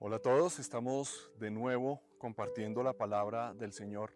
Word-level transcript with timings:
Hola 0.00 0.16
a 0.16 0.22
todos, 0.22 0.60
estamos 0.60 1.28
de 1.40 1.50
nuevo 1.50 2.00
compartiendo 2.18 2.84
la 2.84 2.92
palabra 2.92 3.52
del 3.52 3.72
Señor 3.72 4.14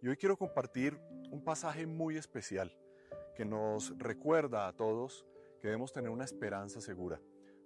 y 0.00 0.06
hoy 0.06 0.16
quiero 0.16 0.36
compartir 0.36 0.96
un 1.32 1.42
pasaje 1.42 1.88
muy 1.88 2.16
especial 2.16 2.72
que 3.34 3.44
nos 3.44 3.98
recuerda 3.98 4.68
a 4.68 4.72
todos 4.74 5.26
que 5.60 5.66
debemos 5.66 5.92
tener 5.92 6.10
una 6.10 6.22
esperanza 6.22 6.80
segura. 6.80 7.20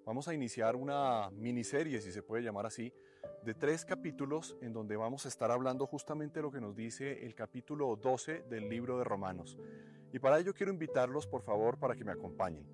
Vamos 0.06 0.28
a 0.28 0.34
iniciar 0.34 0.76
una 0.76 1.28
miniserie, 1.28 2.00
si 2.00 2.10
se 2.10 2.22
puede 2.22 2.42
llamar 2.42 2.64
así, 2.64 2.90
de 3.44 3.52
tres 3.52 3.84
capítulos 3.84 4.56
en 4.62 4.72
donde 4.72 4.96
vamos 4.96 5.26
a 5.26 5.28
estar 5.28 5.50
hablando 5.50 5.86
justamente 5.86 6.40
lo 6.40 6.50
que 6.50 6.62
nos 6.62 6.74
dice 6.74 7.26
el 7.26 7.34
capítulo 7.34 7.96
12 7.96 8.44
del 8.48 8.70
libro 8.70 8.96
de 8.96 9.04
Romanos. 9.04 9.58
Y 10.10 10.20
para 10.20 10.38
ello 10.38 10.54
quiero 10.54 10.72
invitarlos, 10.72 11.26
por 11.26 11.42
favor, 11.42 11.78
para 11.78 11.94
que 11.94 12.04
me 12.04 12.12
acompañen. 12.12 12.66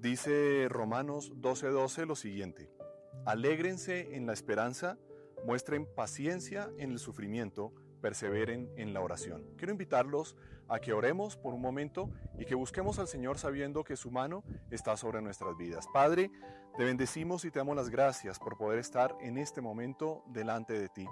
Dice 0.00 0.66
Romanos 0.68 1.30
12:12 1.36 1.70
12 1.70 2.06
lo 2.06 2.16
siguiente. 2.16 2.81
Alégrense 3.24 4.16
en 4.16 4.26
la 4.26 4.32
esperanza, 4.32 4.98
muestren 5.44 5.86
paciencia 5.86 6.70
en 6.78 6.92
el 6.92 6.98
sufrimiento, 6.98 7.72
perseveren 8.00 8.70
en 8.76 8.92
la 8.92 9.00
oración. 9.00 9.44
Quiero 9.56 9.72
invitarlos 9.72 10.36
a 10.68 10.80
que 10.80 10.92
oremos 10.92 11.36
por 11.36 11.54
un 11.54 11.60
momento 11.60 12.10
y 12.38 12.44
que 12.44 12.54
busquemos 12.54 12.98
al 12.98 13.08
Señor 13.08 13.38
sabiendo 13.38 13.84
que 13.84 13.96
su 13.96 14.10
mano 14.10 14.42
está 14.70 14.96
sobre 14.96 15.22
nuestras 15.22 15.56
vidas. 15.56 15.86
Padre, 15.92 16.30
te 16.76 16.84
bendecimos 16.84 17.44
y 17.44 17.50
te 17.50 17.58
damos 17.58 17.76
las 17.76 17.90
gracias 17.90 18.38
por 18.38 18.56
poder 18.56 18.78
estar 18.78 19.16
en 19.20 19.38
este 19.38 19.60
momento 19.60 20.24
delante 20.26 20.78
de 20.78 20.88
ti. 20.88 21.06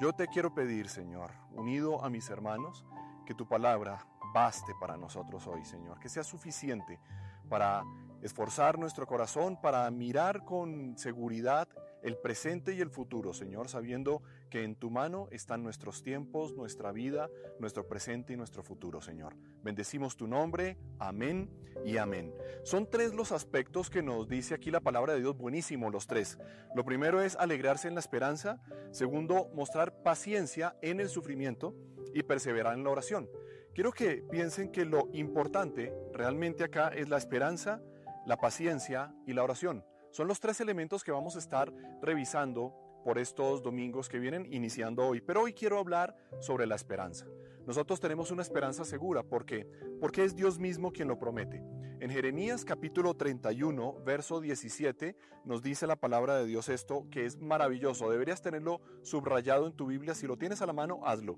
Yo 0.00 0.12
te 0.12 0.28
quiero 0.28 0.54
pedir, 0.54 0.88
Señor, 0.88 1.30
unido 1.52 2.04
a 2.04 2.10
mis 2.10 2.28
hermanos, 2.30 2.84
que 3.26 3.34
tu 3.34 3.48
palabra 3.48 4.06
baste 4.32 4.72
para 4.80 4.96
nosotros 4.96 5.46
hoy, 5.46 5.64
Señor, 5.64 5.98
que 5.98 6.08
sea 6.08 6.22
suficiente 6.22 7.00
para 7.48 7.84
esforzar 8.22 8.78
nuestro 8.78 9.06
corazón 9.06 9.60
para 9.60 9.90
mirar 9.90 10.44
con 10.44 10.96
seguridad 10.98 11.68
el 12.02 12.16
presente 12.16 12.74
y 12.74 12.80
el 12.80 12.90
futuro, 12.90 13.32
Señor, 13.32 13.68
sabiendo 13.68 14.22
que 14.50 14.62
en 14.62 14.76
tu 14.76 14.90
mano 14.90 15.28
están 15.30 15.62
nuestros 15.62 16.02
tiempos, 16.02 16.54
nuestra 16.54 16.92
vida, 16.92 17.28
nuestro 17.58 17.86
presente 17.86 18.32
y 18.32 18.36
nuestro 18.36 18.62
futuro, 18.62 19.00
Señor. 19.00 19.34
Bendecimos 19.62 20.16
tu 20.16 20.26
nombre, 20.26 20.78
amén 20.98 21.50
y 21.84 21.96
amén. 21.96 22.32
Son 22.62 22.88
tres 22.88 23.14
los 23.14 23.32
aspectos 23.32 23.90
que 23.90 24.02
nos 24.02 24.28
dice 24.28 24.54
aquí 24.54 24.70
la 24.70 24.80
palabra 24.80 25.14
de 25.14 25.20
Dios, 25.20 25.36
buenísimo 25.36 25.90
los 25.90 26.06
tres. 26.06 26.38
Lo 26.74 26.84
primero 26.84 27.20
es 27.20 27.36
alegrarse 27.36 27.88
en 27.88 27.94
la 27.94 28.00
esperanza, 28.00 28.60
segundo, 28.90 29.50
mostrar 29.54 30.02
paciencia 30.02 30.76
en 30.82 31.00
el 31.00 31.08
sufrimiento 31.08 31.74
y 32.14 32.22
perseverar 32.22 32.74
en 32.74 32.84
la 32.84 32.90
oración. 32.90 33.28
Quiero 33.74 33.92
que 33.92 34.24
piensen 34.30 34.72
que 34.72 34.84
lo 34.84 35.08
importante 35.12 35.94
realmente 36.12 36.64
acá 36.64 36.88
es 36.88 37.08
la 37.08 37.16
esperanza, 37.16 37.80
la 38.28 38.36
paciencia 38.36 39.14
y 39.26 39.32
la 39.32 39.42
oración. 39.42 39.82
Son 40.10 40.28
los 40.28 40.38
tres 40.38 40.60
elementos 40.60 41.02
que 41.02 41.10
vamos 41.10 41.34
a 41.34 41.38
estar 41.38 41.72
revisando 42.02 42.74
por 43.02 43.18
estos 43.18 43.62
domingos 43.62 44.10
que 44.10 44.18
vienen 44.18 44.46
iniciando 44.52 45.06
hoy. 45.06 45.22
Pero 45.22 45.42
hoy 45.42 45.54
quiero 45.54 45.78
hablar 45.78 46.14
sobre 46.38 46.66
la 46.66 46.74
esperanza. 46.74 47.26
Nosotros 47.66 48.00
tenemos 48.00 48.30
una 48.30 48.42
esperanza 48.42 48.84
segura. 48.84 49.22
¿Por 49.22 49.46
qué? 49.46 49.66
Porque 49.98 50.24
es 50.24 50.36
Dios 50.36 50.58
mismo 50.58 50.92
quien 50.92 51.08
lo 51.08 51.18
promete. 51.18 51.62
En 52.00 52.10
Jeremías 52.10 52.66
capítulo 52.66 53.14
31, 53.14 54.02
verso 54.04 54.42
17, 54.42 55.16
nos 55.46 55.62
dice 55.62 55.86
la 55.86 55.96
palabra 55.96 56.36
de 56.36 56.44
Dios 56.44 56.68
esto, 56.68 57.06
que 57.10 57.24
es 57.24 57.38
maravilloso. 57.38 58.10
Deberías 58.10 58.42
tenerlo 58.42 58.82
subrayado 59.00 59.66
en 59.66 59.72
tu 59.72 59.86
Biblia. 59.86 60.14
Si 60.14 60.26
lo 60.26 60.36
tienes 60.36 60.60
a 60.60 60.66
la 60.66 60.74
mano, 60.74 61.00
hazlo. 61.02 61.36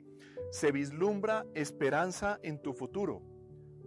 Se 0.50 0.72
vislumbra 0.72 1.46
esperanza 1.54 2.40
en 2.42 2.60
tu 2.60 2.72
futuro. 2.72 3.22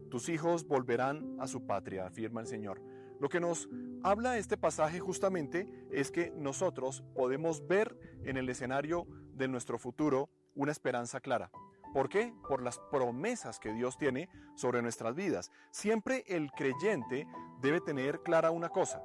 Tus 0.09 0.29
hijos 0.29 0.67
volverán 0.67 1.37
a 1.39 1.47
su 1.47 1.65
patria, 1.65 2.05
afirma 2.05 2.39
el 2.39 2.45
Señor. 2.45 2.92
Lo 3.23 3.29
que 3.29 3.39
nos 3.39 3.69
habla 4.03 4.37
este 4.37 4.57
pasaje 4.57 4.99
justamente 4.99 5.65
es 5.89 6.11
que 6.11 6.33
nosotros 6.35 7.05
podemos 7.15 7.65
ver 7.69 7.97
en 8.25 8.35
el 8.35 8.49
escenario 8.49 9.07
de 9.33 9.47
nuestro 9.47 9.79
futuro 9.79 10.29
una 10.55 10.73
esperanza 10.73 11.21
clara. 11.21 11.49
¿Por 11.93 12.09
qué? 12.09 12.33
Por 12.49 12.61
las 12.61 12.79
promesas 12.91 13.59
que 13.59 13.71
Dios 13.71 13.97
tiene 13.97 14.27
sobre 14.55 14.81
nuestras 14.81 15.15
vidas. 15.15 15.51
Siempre 15.71 16.25
el 16.27 16.51
creyente 16.51 17.25
debe 17.61 17.79
tener 17.79 18.19
clara 18.23 18.51
una 18.51 18.67
cosa, 18.67 19.01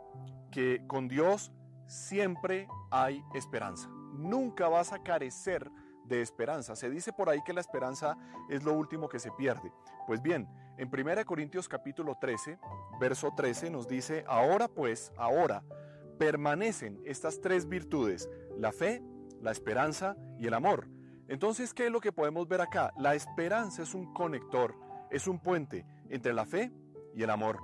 que 0.51 0.85
con 0.89 1.07
Dios 1.07 1.53
siempre 1.87 2.67
hay 2.91 3.23
esperanza. 3.35 3.89
Nunca 4.15 4.67
vas 4.67 4.93
a 4.93 5.01
carecer 5.01 5.71
de 6.07 6.23
esperanza. 6.23 6.75
Se 6.75 6.91
dice 6.91 7.13
por 7.13 7.29
ahí 7.29 7.41
que 7.43 7.53
la 7.53 7.61
esperanza 7.61 8.19
es 8.49 8.65
lo 8.65 8.73
último 8.73 9.09
que 9.09 9.21
se 9.21 9.31
pierde. 9.31 9.73
Pues 10.09 10.21
bien, 10.21 10.49
en 10.79 10.89
1 10.89 11.25
Corintios 11.27 11.69
capítulo 11.69 12.17
13, 12.21 12.59
verso 13.01 13.33
13 13.37 13.71
nos 13.71 13.89
dice, 13.89 14.25
ahora 14.29 14.69
pues, 14.69 15.13
ahora 15.17 15.65
permanecen 16.19 17.01
estas 17.05 17.41
tres 17.41 17.69
virtudes, 17.69 18.31
la 18.57 18.73
fe, 18.73 19.03
la 19.43 19.51
esperanza 19.51 20.17
y 20.39 20.47
el 20.47 20.55
amor. 20.55 20.87
Entonces, 21.27 21.75
¿qué 21.75 21.87
es 21.87 21.93
lo 21.93 22.01
que 22.01 22.13
podemos 22.13 22.49
ver 22.49 22.61
acá? 22.61 22.93
La 22.97 23.15
esperanza 23.15 23.83
es 23.83 23.93
un 23.93 24.15
conector, 24.15 24.75
es 25.11 25.27
un 25.27 25.41
puente 25.41 25.85
entre 26.09 26.33
la 26.33 26.47
fe 26.47 26.73
y 27.15 27.23
el 27.23 27.31
amor. 27.31 27.61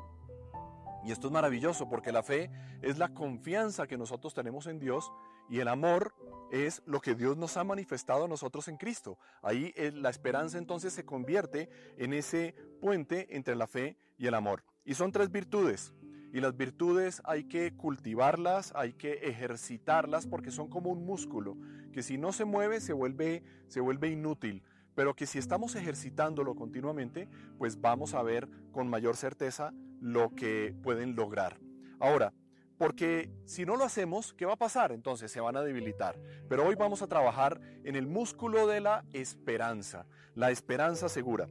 Y 1.04 1.12
esto 1.12 1.28
es 1.28 1.32
maravilloso 1.32 1.88
porque 1.88 2.12
la 2.12 2.22
fe 2.22 2.50
es 2.82 2.98
la 2.98 3.10
confianza 3.10 3.86
que 3.86 3.96
nosotros 3.96 4.34
tenemos 4.34 4.66
en 4.66 4.78
Dios 4.78 5.12
y 5.48 5.60
el 5.60 5.68
amor 5.68 6.14
es 6.50 6.82
lo 6.86 7.00
que 7.00 7.14
Dios 7.14 7.36
nos 7.36 7.56
ha 7.56 7.64
manifestado 7.64 8.24
a 8.24 8.28
nosotros 8.28 8.68
en 8.68 8.76
Cristo. 8.76 9.18
Ahí 9.42 9.72
eh, 9.76 9.92
la 9.92 10.10
esperanza 10.10 10.58
entonces 10.58 10.92
se 10.92 11.04
convierte 11.04 11.68
en 11.96 12.12
ese 12.12 12.54
puente 12.80 13.36
entre 13.36 13.56
la 13.56 13.66
fe 13.66 13.96
y 14.16 14.26
el 14.26 14.34
amor. 14.34 14.62
Y 14.84 14.94
son 14.94 15.12
tres 15.12 15.30
virtudes. 15.30 15.92
Y 16.32 16.40
las 16.40 16.56
virtudes 16.56 17.22
hay 17.24 17.44
que 17.44 17.76
cultivarlas, 17.76 18.72
hay 18.74 18.92
que 18.92 19.12
ejercitarlas 19.28 20.26
porque 20.26 20.50
son 20.50 20.68
como 20.68 20.90
un 20.90 21.06
músculo 21.06 21.56
que 21.92 22.02
si 22.02 22.18
no 22.18 22.32
se 22.32 22.44
mueve 22.44 22.80
se 22.80 22.92
vuelve, 22.92 23.44
se 23.68 23.80
vuelve 23.80 24.08
inútil 24.08 24.64
pero 24.94 25.14
que 25.14 25.26
si 25.26 25.38
estamos 25.38 25.74
ejercitándolo 25.74 26.54
continuamente, 26.54 27.28
pues 27.58 27.80
vamos 27.80 28.14
a 28.14 28.22
ver 28.22 28.48
con 28.72 28.88
mayor 28.88 29.16
certeza 29.16 29.72
lo 30.00 30.34
que 30.34 30.74
pueden 30.82 31.16
lograr. 31.16 31.58
Ahora, 31.98 32.32
porque 32.78 33.30
si 33.44 33.64
no 33.64 33.76
lo 33.76 33.84
hacemos, 33.84 34.32
¿qué 34.32 34.46
va 34.46 34.54
a 34.54 34.58
pasar? 34.58 34.92
Entonces 34.92 35.30
se 35.30 35.40
van 35.40 35.56
a 35.56 35.62
debilitar. 35.62 36.18
Pero 36.48 36.66
hoy 36.66 36.74
vamos 36.74 37.02
a 37.02 37.06
trabajar 37.06 37.60
en 37.84 37.96
el 37.96 38.06
músculo 38.06 38.66
de 38.66 38.80
la 38.80 39.04
esperanza, 39.12 40.06
la 40.34 40.50
esperanza 40.50 41.08
segura. 41.08 41.48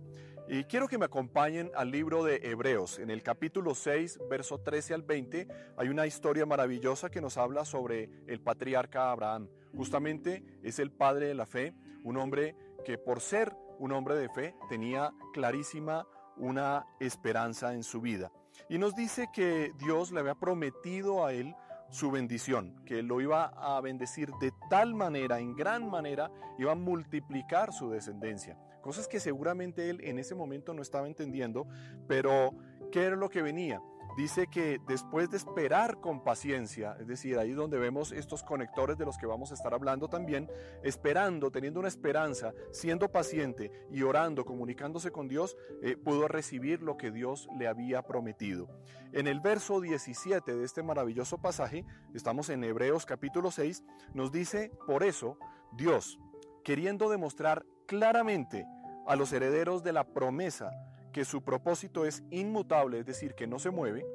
Y 0.48 0.66
quiero 0.66 0.90
que 0.90 0.98
me 0.98 1.06
acompañen 1.06 1.72
al 1.74 1.90
libro 1.90 2.24
de 2.24 2.42
Hebreos. 2.44 3.00
En 3.00 3.10
el 3.10 3.24
capítulo 3.24 3.74
6, 3.76 4.20
verso 4.30 4.60
13 4.60 4.94
al 4.94 5.04
20, 5.04 5.48
hay 5.78 5.88
una 5.88 6.06
historia 6.06 6.46
maravillosa 6.46 7.10
que 7.10 7.22
nos 7.22 7.38
habla 7.38 7.64
sobre 7.64 8.10
el 8.28 8.42
patriarca 8.42 9.12
Abraham. 9.12 9.48
Justamente 9.74 10.44
es 10.62 10.80
el 10.80 10.92
padre 10.92 11.28
de 11.28 11.34
la 11.34 11.46
fe, 11.46 11.74
un 12.04 12.18
hombre 12.18 12.56
que 12.84 12.98
por 12.98 13.22
ser 13.22 13.56
un 13.80 13.94
hombre 13.94 14.16
de 14.16 14.28
fe 14.30 14.54
tenía 14.68 15.14
clarísima 15.34 16.06
una 16.36 16.86
esperanza 17.00 17.74
en 17.74 17.84
su 17.84 18.02
vida. 18.02 18.32
Y 18.70 18.78
nos 18.78 18.96
dice 18.96 19.30
que 19.34 19.72
Dios 19.78 20.12
le 20.12 20.20
había 20.20 20.36
prometido 20.36 21.26
a 21.26 21.34
él 21.34 21.56
su 21.90 22.10
bendición, 22.10 22.76
que 22.86 23.04
lo 23.04 23.22
iba 23.22 23.46
a 23.46 23.80
bendecir 23.82 24.32
de 24.42 24.52
tal 24.70 24.96
manera, 24.96 25.40
en 25.40 25.56
gran 25.56 25.90
manera, 25.90 26.32
iba 26.58 26.72
a 26.72 26.76
multiplicar 26.76 27.72
su 27.72 27.90
descendencia. 27.90 28.58
Cosas 28.82 29.08
que 29.08 29.20
seguramente 29.20 29.90
él 29.90 30.02
en 30.04 30.20
ese 30.20 30.36
momento 30.36 30.74
no 30.74 30.82
estaba 30.82 31.08
entendiendo, 31.08 31.68
pero 32.08 32.52
¿qué 32.92 33.04
era 33.04 33.16
lo 33.16 33.30
que 33.30 33.42
venía? 33.42 33.82
Dice 34.16 34.48
que 34.48 34.80
después 34.88 35.30
de 35.30 35.38
esperar 35.38 36.00
con 36.00 36.24
paciencia, 36.24 36.96
es 37.00 37.08
decir, 37.08 37.38
ahí 37.38 37.52
donde 37.52 37.80
vemos 37.80 38.12
estos 38.12 38.44
conectores 38.44 38.98
de 38.98 39.06
los 39.06 39.18
que 39.18 39.26
vamos 39.26 39.52
a 39.52 39.54
estar 39.56 39.74
hablando 39.74 40.08
también, 40.08 40.50
esperando, 40.84 41.52
teniendo 41.52 41.80
una 41.80 41.90
esperanza, 41.90 42.54
siendo 42.72 43.12
paciente 43.12 43.72
y 43.92 44.04
orando, 44.04 44.46
comunicándose 44.46 45.12
con 45.12 45.28
Dios, 45.28 45.58
eh, 45.82 45.98
pudo 45.98 46.28
recibir 46.28 46.82
lo 46.82 46.98
que 46.98 47.12
Dios 47.12 47.48
le 47.58 47.68
había 47.68 48.04
prometido. 48.04 48.68
En 49.12 49.28
el 49.28 49.40
verso 49.40 49.82
17 49.82 50.56
de 50.56 50.64
este 50.64 50.84
maravilloso 50.84 51.38
pasaje, 51.38 51.86
estamos 52.14 52.50
en 52.50 52.64
Hebreos 52.64 53.06
capítulo 53.06 53.52
6, 53.52 53.84
nos 54.14 54.32
dice, 54.32 54.72
por 54.88 55.04
eso, 55.04 55.38
Dios, 55.78 56.20
queriendo 56.64 57.10
demostrar 57.10 57.66
claramente 57.86 58.66
a 59.06 59.16
los 59.16 59.34
herederos 59.34 59.84
de 59.84 59.94
la 59.94 60.06
promesa, 60.06 60.72
que 61.14 61.24
su 61.24 61.42
propósito 61.42 62.06
es 62.06 62.24
inmutable, 62.32 63.00
es 63.00 63.06
decir, 63.06 63.36
que 63.36 63.48
no 63.48 63.60
se 63.60 63.70
mueve, 63.70 64.06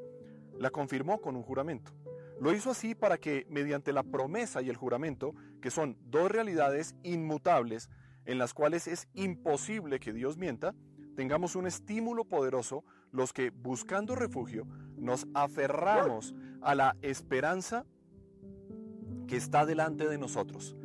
la 0.58 0.68
confirmó 0.68 1.20
con 1.20 1.36
un 1.36 1.42
juramento. 1.42 1.92
Lo 2.40 2.52
hizo 2.52 2.70
así 2.70 2.94
para 2.94 3.16
que, 3.18 3.46
mediante 3.48 3.92
la 3.92 4.02
promesa 4.02 4.60
y 4.60 4.68
el 4.68 4.76
juramento, 4.76 5.34
que 5.62 5.70
son 5.70 5.96
dos 6.04 6.30
realidades 6.30 6.94
inmutables 7.02 7.88
en 8.26 8.38
las 8.38 8.52
cuales 8.52 8.86
es 8.86 9.08
imposible 9.14 9.98
que 9.98 10.12
Dios 10.12 10.36
mienta, 10.36 10.74
tengamos 11.16 11.56
un 11.56 11.66
estímulo 11.66 12.24
poderoso 12.24 12.84
los 13.10 13.32
que, 13.32 13.50
buscando 13.50 14.14
refugio, 14.14 14.66
nos 14.96 15.26
aferramos 15.34 16.34
a 16.60 16.74
la 16.74 16.96
esperanza 17.00 17.86
que 19.26 19.36
está 19.36 19.66
delante 19.66 20.08
de 20.08 20.18
nosotros. 20.18 20.76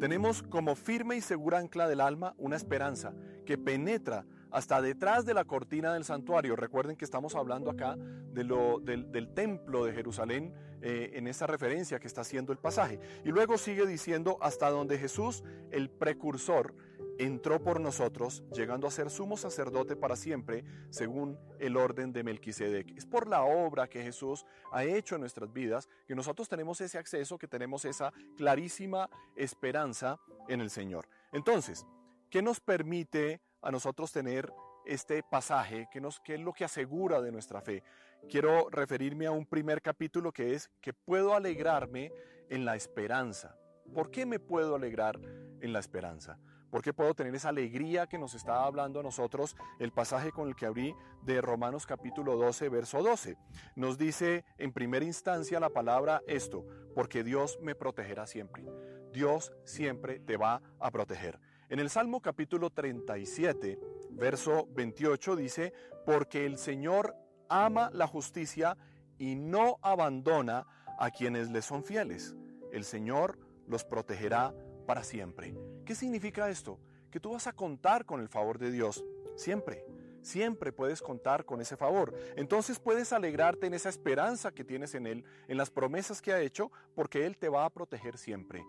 Tenemos 0.00 0.42
como 0.42 0.74
firme 0.74 1.16
y 1.16 1.20
segura 1.20 1.58
ancla 1.58 1.88
del 1.88 2.00
alma 2.00 2.34
una 2.38 2.56
esperanza 2.56 3.14
que 3.46 3.58
penetra 3.58 4.24
hasta 4.52 4.80
detrás 4.82 5.24
de 5.24 5.34
la 5.34 5.44
cortina 5.44 5.94
del 5.94 6.04
santuario. 6.04 6.54
Recuerden 6.54 6.96
que 6.96 7.04
estamos 7.04 7.34
hablando 7.34 7.70
acá 7.70 7.96
de 7.96 8.44
lo, 8.44 8.80
del, 8.80 9.34
templo 9.34 9.84
de 9.84 9.92
Jerusalén 9.92 10.54
eh, 10.82 11.12
en 11.14 11.26
esta 11.26 11.46
referencia 11.46 11.98
que 11.98 12.06
está 12.06 12.20
haciendo 12.20 12.52
el 12.52 12.58
pasaje. 12.58 13.00
Y 13.24 13.30
luego 13.30 13.56
sigue 13.56 13.86
diciendo 13.86 14.38
hasta 14.40 14.70
donde 14.70 14.98
Jesús, 14.98 15.42
el 15.70 15.90
precursor, 15.90 16.74
entró 17.18 17.62
por 17.62 17.80
nosotros, 17.80 18.42
llegando 18.52 18.86
a 18.86 18.90
ser 18.90 19.10
sumo 19.10 19.36
sacerdote 19.36 19.96
para 19.96 20.16
siempre, 20.16 20.64
según 20.90 21.38
el 21.58 21.76
orden 21.76 22.12
de 22.12 22.22
Melquisedec. 22.22 22.96
Es 22.96 23.06
por 23.06 23.28
la 23.28 23.42
obra 23.42 23.88
que 23.88 24.02
Jesús 24.02 24.44
ha 24.70 24.84
hecho 24.84 25.14
en 25.14 25.20
nuestras 25.20 25.52
vidas 25.52 25.88
que 26.06 26.14
nosotros 26.14 26.48
tenemos 26.48 26.80
ese 26.80 26.98
acceso, 26.98 27.38
que 27.38 27.48
tenemos 27.48 27.84
esa 27.84 28.12
clarísima 28.36 29.08
esperanza 29.36 30.18
en 30.48 30.60
el 30.60 30.70
Señor. 30.70 31.08
Entonces, 31.32 31.86
¿qué 32.30 32.42
nos 32.42 32.60
permite 32.60 33.40
a 33.62 33.70
nosotros 33.70 34.12
tener 34.12 34.52
este 34.84 35.22
pasaje? 35.22 35.88
¿Qué, 35.90 36.00
nos, 36.00 36.20
qué 36.20 36.34
es 36.34 36.40
lo 36.40 36.52
que 36.52 36.64
asegura 36.64 37.20
de 37.20 37.32
nuestra 37.32 37.60
fe? 37.60 37.82
Quiero 38.28 38.68
referirme 38.70 39.26
a 39.26 39.30
un 39.30 39.46
primer 39.46 39.80
capítulo 39.80 40.32
que 40.32 40.54
es 40.54 40.70
que 40.80 40.92
puedo 40.92 41.34
alegrarme 41.34 42.12
en 42.50 42.64
la 42.64 42.76
esperanza. 42.76 43.56
¿Por 43.94 44.10
qué 44.10 44.26
me 44.26 44.38
puedo 44.38 44.74
alegrar 44.74 45.18
en 45.60 45.72
la 45.72 45.78
esperanza? 45.78 46.38
¿Por 46.72 46.80
qué 46.80 46.94
puedo 46.94 47.12
tener 47.12 47.34
esa 47.34 47.50
alegría 47.50 48.06
que 48.06 48.16
nos 48.16 48.34
está 48.34 48.64
hablando 48.64 49.00
a 49.00 49.02
nosotros 49.02 49.56
el 49.78 49.92
pasaje 49.92 50.32
con 50.32 50.48
el 50.48 50.56
que 50.56 50.64
abrí 50.64 50.94
de 51.22 51.42
Romanos 51.42 51.84
capítulo 51.84 52.34
12, 52.36 52.70
verso 52.70 53.02
12? 53.02 53.36
Nos 53.76 53.98
dice 53.98 54.46
en 54.56 54.72
primera 54.72 55.04
instancia 55.04 55.60
la 55.60 55.68
palabra 55.68 56.22
esto, 56.26 56.64
porque 56.94 57.24
Dios 57.24 57.58
me 57.60 57.74
protegerá 57.74 58.26
siempre. 58.26 58.64
Dios 59.12 59.52
siempre 59.64 60.18
te 60.20 60.38
va 60.38 60.62
a 60.80 60.90
proteger. 60.90 61.38
En 61.72 61.78
el 61.78 61.88
Salmo 61.88 62.20
capítulo 62.20 62.68
37, 62.68 63.80
verso 64.10 64.68
28 64.74 65.36
dice, 65.36 65.72
porque 66.04 66.44
el 66.44 66.58
Señor 66.58 67.16
ama 67.48 67.88
la 67.94 68.06
justicia 68.06 68.76
y 69.16 69.36
no 69.36 69.78
abandona 69.80 70.66
a 70.98 71.10
quienes 71.10 71.50
le 71.50 71.62
son 71.62 71.82
fieles. 71.82 72.36
El 72.72 72.84
Señor 72.84 73.38
los 73.66 73.84
protegerá 73.84 74.54
para 74.86 75.02
siempre. 75.02 75.54
¿Qué 75.86 75.94
significa 75.94 76.50
esto? 76.50 76.78
Que 77.10 77.20
tú 77.20 77.32
vas 77.32 77.46
a 77.46 77.54
contar 77.54 78.04
con 78.04 78.20
el 78.20 78.28
favor 78.28 78.58
de 78.58 78.70
Dios 78.70 79.02
siempre. 79.34 79.86
Siempre 80.20 80.72
puedes 80.72 81.00
contar 81.00 81.46
con 81.46 81.62
ese 81.62 81.78
favor. 81.78 82.14
Entonces 82.36 82.80
puedes 82.80 83.14
alegrarte 83.14 83.66
en 83.66 83.72
esa 83.72 83.88
esperanza 83.88 84.52
que 84.52 84.62
tienes 84.62 84.94
en 84.94 85.06
Él, 85.06 85.24
en 85.48 85.56
las 85.56 85.70
promesas 85.70 86.20
que 86.20 86.34
ha 86.34 86.40
hecho, 86.42 86.70
porque 86.94 87.24
Él 87.24 87.38
te 87.38 87.48
va 87.48 87.64
a 87.64 87.70
proteger 87.70 88.18
siempre. 88.18 88.62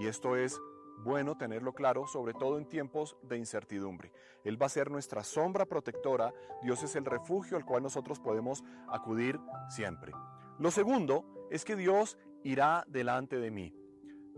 Y 0.00 0.08
esto 0.08 0.34
es 0.34 0.60
bueno 1.02 1.36
tenerlo 1.36 1.72
claro, 1.72 2.06
sobre 2.06 2.34
todo 2.34 2.58
en 2.58 2.66
tiempos 2.66 3.16
de 3.22 3.36
incertidumbre. 3.36 4.12
Él 4.44 4.60
va 4.60 4.66
a 4.66 4.70
ser 4.70 4.90
nuestra 4.90 5.24
sombra 5.24 5.66
protectora, 5.66 6.32
Dios 6.62 6.82
es 6.82 6.96
el 6.96 7.04
refugio 7.04 7.56
al 7.56 7.64
cual 7.64 7.82
nosotros 7.82 8.20
podemos 8.20 8.62
acudir 8.88 9.38
siempre. 9.68 10.12
Lo 10.58 10.70
segundo 10.70 11.24
es 11.50 11.64
que 11.64 11.76
Dios 11.76 12.18
irá 12.42 12.84
delante 12.86 13.38
de 13.38 13.50
mí. 13.50 13.79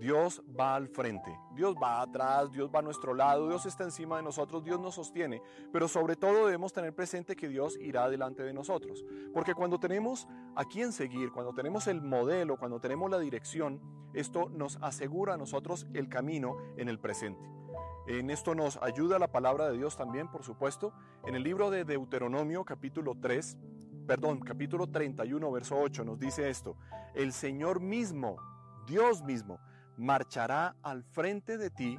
Dios 0.02 0.42
va 0.58 0.74
al 0.74 0.88
frente, 0.88 1.38
Dios 1.54 1.76
va 1.80 2.02
atrás, 2.02 2.50
Dios 2.50 2.68
va 2.74 2.80
a 2.80 2.82
nuestro 2.82 3.14
lado, 3.14 3.48
Dios 3.48 3.66
está 3.66 3.84
encima 3.84 4.16
de 4.16 4.24
nosotros, 4.24 4.64
Dios 4.64 4.80
nos 4.80 4.96
sostiene, 4.96 5.40
pero 5.72 5.86
sobre 5.86 6.16
todo 6.16 6.46
debemos 6.46 6.72
tener 6.72 6.92
presente 6.92 7.36
que 7.36 7.48
Dios 7.48 7.78
irá 7.80 8.10
delante 8.10 8.42
de 8.42 8.52
nosotros, 8.52 9.04
porque 9.32 9.54
cuando 9.54 9.78
tenemos 9.78 10.26
a 10.56 10.64
quién 10.64 10.90
seguir, 10.90 11.30
cuando 11.30 11.54
tenemos 11.54 11.86
el 11.86 12.02
modelo, 12.02 12.56
cuando 12.56 12.80
tenemos 12.80 13.12
la 13.12 13.20
dirección, 13.20 13.80
esto 14.12 14.48
nos 14.48 14.76
asegura 14.82 15.34
a 15.34 15.36
nosotros 15.36 15.86
el 15.94 16.08
camino 16.08 16.56
en 16.76 16.88
el 16.88 16.98
presente. 16.98 17.48
En 18.08 18.30
esto 18.30 18.56
nos 18.56 18.78
ayuda 18.82 19.20
la 19.20 19.30
palabra 19.30 19.70
de 19.70 19.78
Dios 19.78 19.96
también, 19.96 20.28
por 20.28 20.42
supuesto, 20.42 20.92
en 21.24 21.36
el 21.36 21.44
libro 21.44 21.70
de 21.70 21.84
Deuteronomio 21.84 22.64
capítulo 22.64 23.14
3, 23.20 23.56
perdón, 24.08 24.40
capítulo 24.40 24.88
31, 24.88 25.52
verso 25.52 25.76
8 25.78 26.04
nos 26.04 26.18
dice 26.18 26.50
esto, 26.50 26.76
el 27.14 27.32
Señor 27.32 27.78
mismo, 27.78 28.38
Dios 28.84 29.22
mismo, 29.22 29.60
marchará 29.96 30.76
al 30.82 31.04
frente 31.04 31.58
de 31.58 31.70
ti 31.70 31.98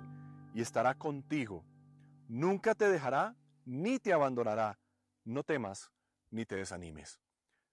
y 0.53 0.61
estará 0.61 0.95
contigo. 0.95 1.63
Nunca 2.27 2.75
te 2.75 2.89
dejará 2.89 3.35
ni 3.65 3.99
te 3.99 4.13
abandonará. 4.13 4.79
No 5.23 5.43
temas 5.43 5.91
ni 6.31 6.45
te 6.45 6.55
desanimes. 6.55 7.19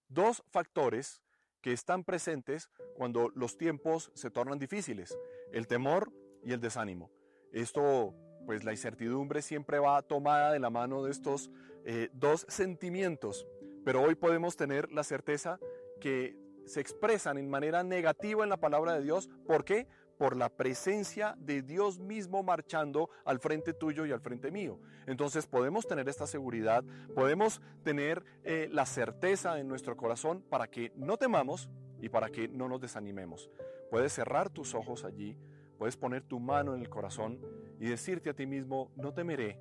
Dos 0.08 0.43
factores 0.50 1.22
que 1.61 1.72
están 1.72 2.05
presentes 2.05 2.70
cuando 2.96 3.31
los 3.34 3.56
tiempos 3.56 4.11
se 4.14 4.31
tornan 4.31 4.58
difíciles, 4.58 5.19
el 5.52 5.67
temor 5.67 6.12
y 6.43 6.52
el 6.52 6.61
desánimo. 6.61 7.11
Esto, 7.52 8.14
pues 8.46 8.64
la 8.64 8.72
incertidumbre 8.72 9.43
siempre 9.43 9.78
va 9.78 10.02
tomada 10.02 10.52
de 10.52 10.58
la 10.58 10.70
mano 10.70 11.02
de 11.02 11.11
estos 11.11 11.50
eh, 11.84 12.11
dos 12.12 12.46
sentimientos, 12.49 13.46
pero 13.84 14.02
hoy 14.02 14.14
podemos 14.14 14.56
tener 14.56 14.90
la 14.93 15.05
certeza 15.05 15.58
que 16.00 16.37
se 16.67 16.81
expresan 16.81 17.38
en 17.38 17.49
manera 17.50 17.82
negativa 17.82 18.44
en 18.44 18.50
la 18.50 18.58
palabra 18.58 18.94
de 18.94 19.02
Dios. 19.02 19.28
¿Por 19.46 19.64
qué? 19.64 19.88
Por 20.20 20.37
la 20.37 20.50
presencia 20.50 21.34
de 21.38 21.62
Dios 21.62 21.99
mismo 21.99 22.43
marchando 22.43 23.08
al 23.25 23.38
frente 23.38 23.72
tuyo 23.72 24.05
y 24.05 24.12
al 24.12 24.20
frente 24.20 24.50
mío. 24.50 24.78
Entonces 25.06 25.46
podemos 25.46 25.88
tener 25.88 26.11
esta 26.11 26.26
seguridad, 26.26 26.84
podemos 27.14 27.62
tener 27.84 28.22
eh, 28.44 28.69
la 28.70 28.84
certeza 28.84 29.58
en 29.58 29.67
nuestro 29.67 29.96
corazón 29.96 30.43
para 30.43 30.67
que 30.67 30.93
no 30.94 31.17
temamos 31.17 31.70
y 32.02 32.11
para 32.11 32.28
que 32.28 32.49
no 32.49 32.69
nos 32.69 32.82
desanimemos. 32.82 33.49
Puedes 33.90 34.12
cerrar 34.12 34.50
tus 34.50 34.75
ojos 34.75 35.06
allí, 35.06 35.38
puedes 35.78 35.96
poner 35.96 36.22
tu 36.22 36.38
mano 36.38 36.75
en 36.75 36.82
el 36.82 36.90
corazón 36.90 37.40
y 37.78 37.88
decirte 37.88 38.28
a 38.28 38.34
ti 38.34 38.44
mismo, 38.44 38.93
no 38.96 39.14
temeré 39.14 39.58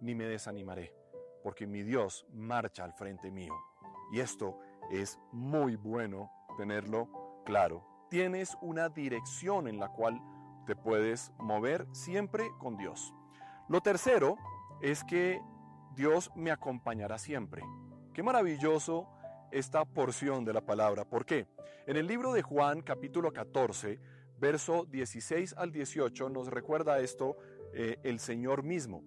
ni 0.00 0.14
me 0.14 0.26
desanimaré, 0.26 0.94
porque 1.42 1.66
mi 1.66 1.82
Dios 1.82 2.24
marcha 2.32 2.84
al 2.84 2.92
frente 2.92 3.32
mío. 3.32 3.54
Y 4.12 4.20
esto 4.20 4.56
es 4.88 5.18
muy 5.32 5.74
bueno 5.74 6.30
tenerlo 6.56 7.42
claro 7.44 7.95
tienes 8.08 8.56
una 8.60 8.88
dirección 8.88 9.68
en 9.68 9.78
la 9.78 9.88
cual 9.88 10.20
te 10.66 10.76
puedes 10.76 11.32
mover 11.38 11.86
siempre 11.92 12.50
con 12.58 12.76
Dios. 12.76 13.14
Lo 13.68 13.80
tercero 13.80 14.36
es 14.82 15.04
que 15.04 15.40
Dios 15.94 16.30
me 16.34 16.50
acompañará 16.50 17.18
siempre. 17.18 17.62
Qué 18.12 18.22
maravilloso 18.22 19.08
esta 19.50 19.84
porción 19.84 20.44
de 20.44 20.52
la 20.52 20.60
palabra. 20.60 21.04
¿Por 21.04 21.24
qué? 21.24 21.46
En 21.86 21.96
el 21.96 22.06
libro 22.06 22.32
de 22.32 22.42
Juan 22.42 22.82
capítulo 22.82 23.32
14, 23.32 24.00
verso 24.38 24.84
16 24.86 25.54
al 25.56 25.72
18 25.72 26.28
nos 26.28 26.48
recuerda 26.48 26.98
esto 26.98 27.36
eh, 27.72 27.98
el 28.02 28.18
Señor 28.18 28.62
mismo. 28.62 29.02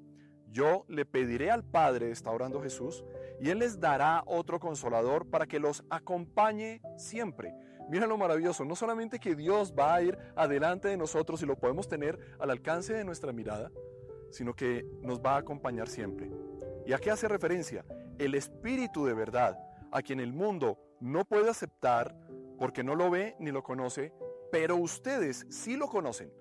Yo 0.51 0.85
le 0.87 1.05
pediré 1.05 1.51
al 1.51 1.63
Padre, 1.63 2.09
está 2.09 2.31
orando 2.31 2.61
Jesús, 2.61 3.03
y 3.39 3.49
Él 3.49 3.59
les 3.59 3.79
dará 3.79 4.23
otro 4.25 4.59
consolador 4.59 5.29
para 5.29 5.45
que 5.45 5.59
los 5.59 5.83
acompañe 5.89 6.81
siempre 6.97 7.53
Mira 7.89 8.05
lo 8.05 8.19
maravilloso, 8.19 8.63
no 8.65 8.75
solamente 8.75 9.19
que 9.19 9.35
Dios 9.35 9.73
va 9.77 9.95
a 9.95 10.01
ir 10.03 10.17
adelante 10.35 10.87
de 10.89 10.97
nosotros 10.97 11.41
y 11.41 11.47
lo 11.47 11.57
podemos 11.57 11.87
tener 11.87 12.19
al 12.39 12.51
alcance 12.51 12.93
de 12.93 13.03
nuestra 13.03 13.33
mirada, 13.33 13.71
sino 14.29 14.53
que 14.53 14.85
nos 15.01 15.19
va 15.19 15.33
a 15.33 15.39
acompañar 15.39 15.87
siempre. 15.87 16.31
¿Y 16.85 16.93
a 16.93 16.99
qué 16.99 17.09
hace 17.09 17.27
referencia? 17.27 17.83
El 18.19 18.35
Espíritu 18.35 19.05
de 19.05 19.15
verdad, 19.15 19.57
a 19.91 20.03
quien 20.03 20.19
el 20.19 20.33
mundo 20.33 20.77
no 20.99 21.25
puede 21.25 21.49
aceptar 21.49 22.15
porque 22.59 22.83
no 22.83 22.93
lo 22.93 23.09
ve 23.09 23.35
ni 23.39 23.51
lo 23.51 23.63
conoce, 23.63 24.13
pero 24.51 24.75
ustedes 24.75 25.47
sí 25.49 25.75
lo 25.75 25.87
conocen, 25.87 26.31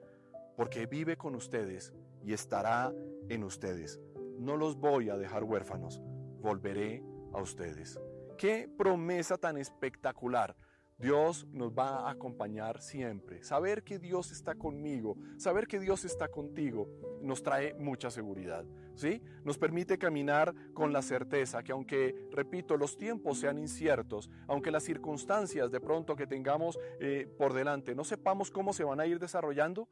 porque 0.54 0.84
vive 0.84 1.16
con 1.16 1.34
ustedes 1.34 1.94
y 2.22 2.34
estará 2.34 2.92
en 3.30 3.42
ustedes. 3.42 3.99
No 4.38 4.58
los 4.58 4.76
voy 4.76 5.08
a 5.08 5.16
dejar 5.16 5.44
huérfanos, 5.44 6.02
volveré 6.42 7.02
a 7.32 7.40
ustedes. 7.40 7.99
Qué 8.37 8.70
promesa 8.76 9.38
tan 9.38 9.56
espectacular 9.56 10.54
Dios 10.98 11.46
nos 11.52 11.70
va 11.70 12.08
a 12.08 12.10
acompañar 12.10 12.82
siempre. 12.82 13.44
Saber 13.44 13.84
que 13.84 14.00
Dios 14.00 14.32
está 14.32 14.56
conmigo, 14.56 15.16
saber 15.36 15.68
que 15.68 15.78
Dios 15.78 16.04
está 16.04 16.26
contigo, 16.26 16.88
nos 17.22 17.44
trae 17.44 17.72
mucha 17.74 18.10
seguridad. 18.10 18.64
¿sí? 18.96 19.22
Nos 19.44 19.58
permite 19.58 19.96
caminar 19.96 20.52
con 20.74 20.92
la 20.92 21.02
certeza 21.02 21.62
que 21.62 21.70
aunque, 21.70 22.28
repito, 22.32 22.76
los 22.76 22.96
tiempos 22.98 23.38
sean 23.38 23.58
inciertos, 23.58 24.28
aunque 24.48 24.72
las 24.72 24.82
circunstancias 24.82 25.70
de 25.70 25.80
pronto 25.80 26.16
que 26.16 26.26
tengamos 26.26 26.78
eh, 26.98 27.32
por 27.38 27.52
delante 27.52 27.94
no 27.94 28.02
sepamos 28.02 28.50
cómo 28.50 28.72
se 28.72 28.82
van 28.82 28.98
a 28.98 29.06
ir 29.06 29.20
desarrollando, 29.20 29.88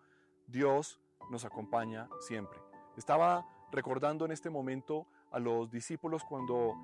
Dios 0.49 1.01
nos 1.31 1.45
acompaña 1.45 2.09
siempre. 2.21 2.59
Estaba 2.97 3.47
recordando 3.71 4.25
en 4.25 4.33
este 4.33 4.51
momento 4.51 5.07
a 5.31 5.39
los 5.39 5.71
discípulos 5.71 6.25
cuando 6.29 6.75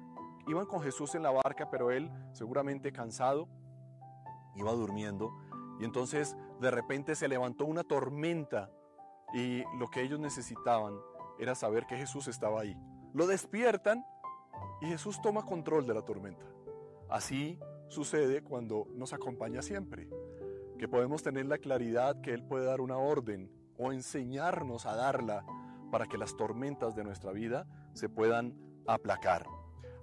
iban 0.46 0.66
con 0.66 0.80
Jesús 0.80 1.14
en 1.14 1.22
la 1.22 1.30
barca, 1.30 1.70
pero 1.70 1.90
él 1.90 2.10
seguramente 2.32 2.92
cansado, 2.92 3.48
iba 4.54 4.72
durmiendo 4.72 5.32
y 5.80 5.84
entonces 5.84 6.36
de 6.60 6.70
repente 6.70 7.14
se 7.14 7.28
levantó 7.28 7.64
una 7.64 7.84
tormenta 7.84 8.70
y 9.34 9.64
lo 9.78 9.88
que 9.90 10.02
ellos 10.02 10.20
necesitaban 10.20 10.94
era 11.38 11.54
saber 11.54 11.86
que 11.86 11.96
Jesús 11.96 12.28
estaba 12.28 12.60
ahí. 12.60 12.76
Lo 13.14 13.26
despiertan 13.26 14.04
y 14.80 14.86
Jesús 14.86 15.20
toma 15.22 15.44
control 15.44 15.86
de 15.86 15.94
la 15.94 16.02
tormenta. 16.02 16.46
Así 17.08 17.58
sucede 17.88 18.42
cuando 18.42 18.86
nos 18.94 19.12
acompaña 19.12 19.60
siempre, 19.62 20.08
que 20.78 20.88
podemos 20.88 21.22
tener 21.22 21.46
la 21.46 21.58
claridad 21.58 22.20
que 22.20 22.32
Él 22.32 22.44
puede 22.44 22.64
dar 22.64 22.80
una 22.80 22.96
orden 22.96 23.50
o 23.76 23.92
enseñarnos 23.92 24.86
a 24.86 24.94
darla 24.94 25.44
para 25.90 26.06
que 26.06 26.16
las 26.16 26.36
tormentas 26.36 26.94
de 26.94 27.04
nuestra 27.04 27.32
vida 27.32 27.66
se 27.92 28.08
puedan 28.08 28.56
aplacar. 28.86 29.46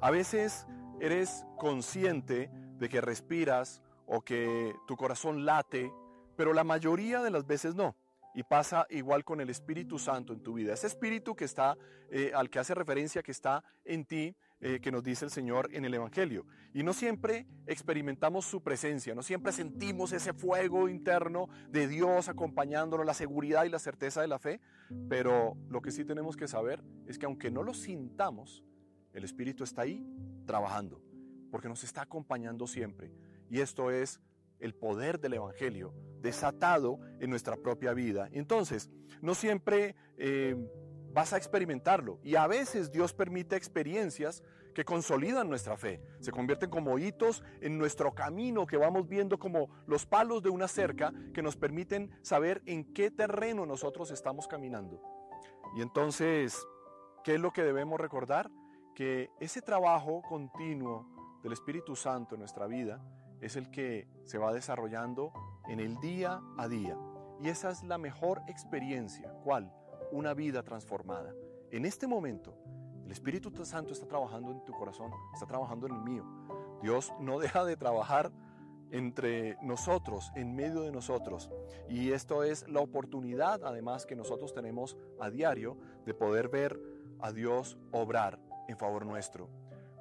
A 0.01 0.11
veces 0.11 0.67
eres 0.99 1.45
consciente 1.57 2.51
de 2.77 2.89
que 2.89 3.01
respiras 3.01 3.81
o 4.09 4.21
que 4.21 4.75
tu 4.87 4.97
corazón 4.97 5.45
late, 5.45 5.93
pero 6.35 6.51
la 6.51 6.63
mayoría 6.63 7.21
de 7.21 7.29
las 7.29 7.45
veces 7.45 7.75
no. 7.75 7.95
Y 8.33 8.43
pasa 8.43 8.85
igual 8.89 9.23
con 9.23 9.41
el 9.41 9.49
Espíritu 9.49 9.97
Santo 9.99 10.33
en 10.33 10.41
tu 10.41 10.53
vida. 10.53 10.73
Ese 10.73 10.87
Espíritu 10.87 11.35
que 11.35 11.45
está, 11.45 11.77
eh, 12.09 12.31
al 12.33 12.49
que 12.49 12.59
hace 12.59 12.73
referencia, 12.73 13.23
que 13.23 13.31
está 13.31 13.63
en 13.85 14.05
ti, 14.05 14.35
eh, 14.61 14.79
que 14.81 14.91
nos 14.91 15.03
dice 15.03 15.25
el 15.25 15.31
Señor 15.31 15.69
en 15.73 15.85
el 15.85 15.93
Evangelio. 15.93 16.45
Y 16.73 16.83
no 16.83 16.93
siempre 16.93 17.47
experimentamos 17.65 18.45
su 18.45 18.61
presencia, 18.61 19.15
no 19.15 19.23
siempre 19.23 19.51
sentimos 19.51 20.11
ese 20.11 20.33
fuego 20.33 20.89
interno 20.89 21.47
de 21.69 21.87
Dios 21.87 22.29
acompañándonos, 22.29 23.05
la 23.05 23.13
seguridad 23.13 23.63
y 23.65 23.69
la 23.69 23.79
certeza 23.79 24.21
de 24.21 24.27
la 24.27 24.37
fe, 24.37 24.59
pero 25.07 25.55
lo 25.69 25.81
que 25.81 25.91
sí 25.91 26.03
tenemos 26.03 26.35
que 26.35 26.47
saber 26.47 26.83
es 27.07 27.17
que 27.17 27.25
aunque 27.25 27.51
no 27.51 27.63
lo 27.63 27.73
sintamos, 27.73 28.63
el 29.13 29.23
Espíritu 29.23 29.63
está 29.63 29.83
ahí 29.83 30.05
trabajando, 30.45 31.01
porque 31.51 31.69
nos 31.69 31.83
está 31.83 32.01
acompañando 32.01 32.67
siempre. 32.67 33.11
Y 33.49 33.61
esto 33.61 33.91
es 33.91 34.19
el 34.59 34.73
poder 34.75 35.19
del 35.19 35.33
Evangelio 35.33 35.93
desatado 36.21 36.99
en 37.19 37.29
nuestra 37.29 37.55
propia 37.57 37.93
vida. 37.93 38.29
Entonces, 38.31 38.89
no 39.21 39.35
siempre... 39.35 39.95
Eh, 40.17 40.55
vas 41.13 41.33
a 41.33 41.37
experimentarlo. 41.37 42.19
Y 42.23 42.35
a 42.35 42.47
veces 42.47 42.91
Dios 42.91 43.13
permite 43.13 43.55
experiencias 43.55 44.43
que 44.73 44.85
consolidan 44.85 45.49
nuestra 45.49 45.75
fe, 45.75 46.01
se 46.19 46.31
convierten 46.31 46.69
como 46.69 46.99
hitos 46.99 47.43
en 47.59 47.77
nuestro 47.77 48.13
camino 48.13 48.67
que 48.67 48.77
vamos 48.77 49.07
viendo 49.07 49.37
como 49.39 49.69
los 49.87 50.05
palos 50.05 50.43
de 50.43 50.49
una 50.49 50.67
cerca 50.67 51.11
que 51.33 51.41
nos 51.41 51.57
permiten 51.57 52.11
saber 52.21 52.61
en 52.65 52.93
qué 52.93 53.11
terreno 53.11 53.65
nosotros 53.65 54.11
estamos 54.11 54.47
caminando. 54.47 55.01
Y 55.75 55.81
entonces, 55.81 56.65
¿qué 57.23 57.35
es 57.35 57.41
lo 57.41 57.51
que 57.51 57.63
debemos 57.63 57.99
recordar? 57.99 58.51
Que 58.95 59.29
ese 59.39 59.61
trabajo 59.61 60.21
continuo 60.21 61.39
del 61.43 61.53
Espíritu 61.53 61.95
Santo 61.95 62.35
en 62.35 62.39
nuestra 62.39 62.67
vida 62.67 63.03
es 63.41 63.55
el 63.55 63.69
que 63.71 64.07
se 64.25 64.37
va 64.37 64.53
desarrollando 64.53 65.33
en 65.67 65.79
el 65.79 65.99
día 65.99 66.41
a 66.57 66.67
día. 66.67 66.97
Y 67.41 67.49
esa 67.49 67.69
es 67.69 67.83
la 67.83 67.97
mejor 67.97 68.41
experiencia. 68.47 69.31
¿Cuál? 69.43 69.71
una 70.11 70.33
vida 70.33 70.63
transformada. 70.63 71.33
En 71.71 71.85
este 71.85 72.07
momento, 72.07 72.55
el 73.05 73.11
Espíritu 73.11 73.51
Santo 73.65 73.93
está 73.93 74.07
trabajando 74.07 74.51
en 74.51 74.63
tu 74.63 74.73
corazón, 74.73 75.11
está 75.33 75.45
trabajando 75.45 75.87
en 75.87 75.95
el 75.95 76.01
mío. 76.01 76.25
Dios 76.81 77.13
no 77.19 77.39
deja 77.39 77.63
de 77.63 77.77
trabajar 77.77 78.31
entre 78.91 79.57
nosotros, 79.61 80.31
en 80.35 80.55
medio 80.55 80.81
de 80.81 80.91
nosotros. 80.91 81.51
Y 81.87 82.11
esto 82.11 82.43
es 82.43 82.67
la 82.67 82.79
oportunidad, 82.79 83.63
además, 83.63 84.05
que 84.05 84.15
nosotros 84.15 84.53
tenemos 84.53 84.97
a 85.19 85.29
diario 85.29 85.77
de 86.05 86.13
poder 86.13 86.49
ver 86.49 86.79
a 87.19 87.31
Dios 87.31 87.77
obrar 87.91 88.39
en 88.67 88.77
favor 88.77 89.05
nuestro, 89.05 89.49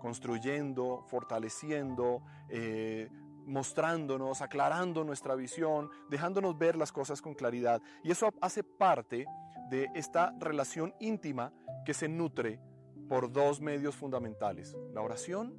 construyendo, 0.00 1.04
fortaleciendo, 1.08 2.22
eh, 2.48 3.08
mostrándonos, 3.48 4.42
aclarando 4.42 5.02
nuestra 5.02 5.34
visión, 5.34 5.90
dejándonos 6.08 6.56
ver 6.56 6.76
las 6.76 6.92
cosas 6.92 7.20
con 7.20 7.34
claridad. 7.34 7.82
Y 8.04 8.10
eso 8.10 8.32
hace 8.40 8.62
parte 8.62 9.26
de 9.70 9.88
esta 9.94 10.34
relación 10.38 10.94
íntima 11.00 11.52
que 11.84 11.94
se 11.94 12.08
nutre 12.08 12.60
por 13.08 13.32
dos 13.32 13.60
medios 13.60 13.96
fundamentales, 13.96 14.76
la 14.92 15.00
oración 15.00 15.54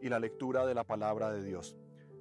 y 0.00 0.08
la 0.08 0.20
lectura 0.20 0.64
de 0.66 0.74
la 0.74 0.84
palabra 0.84 1.30
de 1.32 1.42
Dios. 1.42 1.76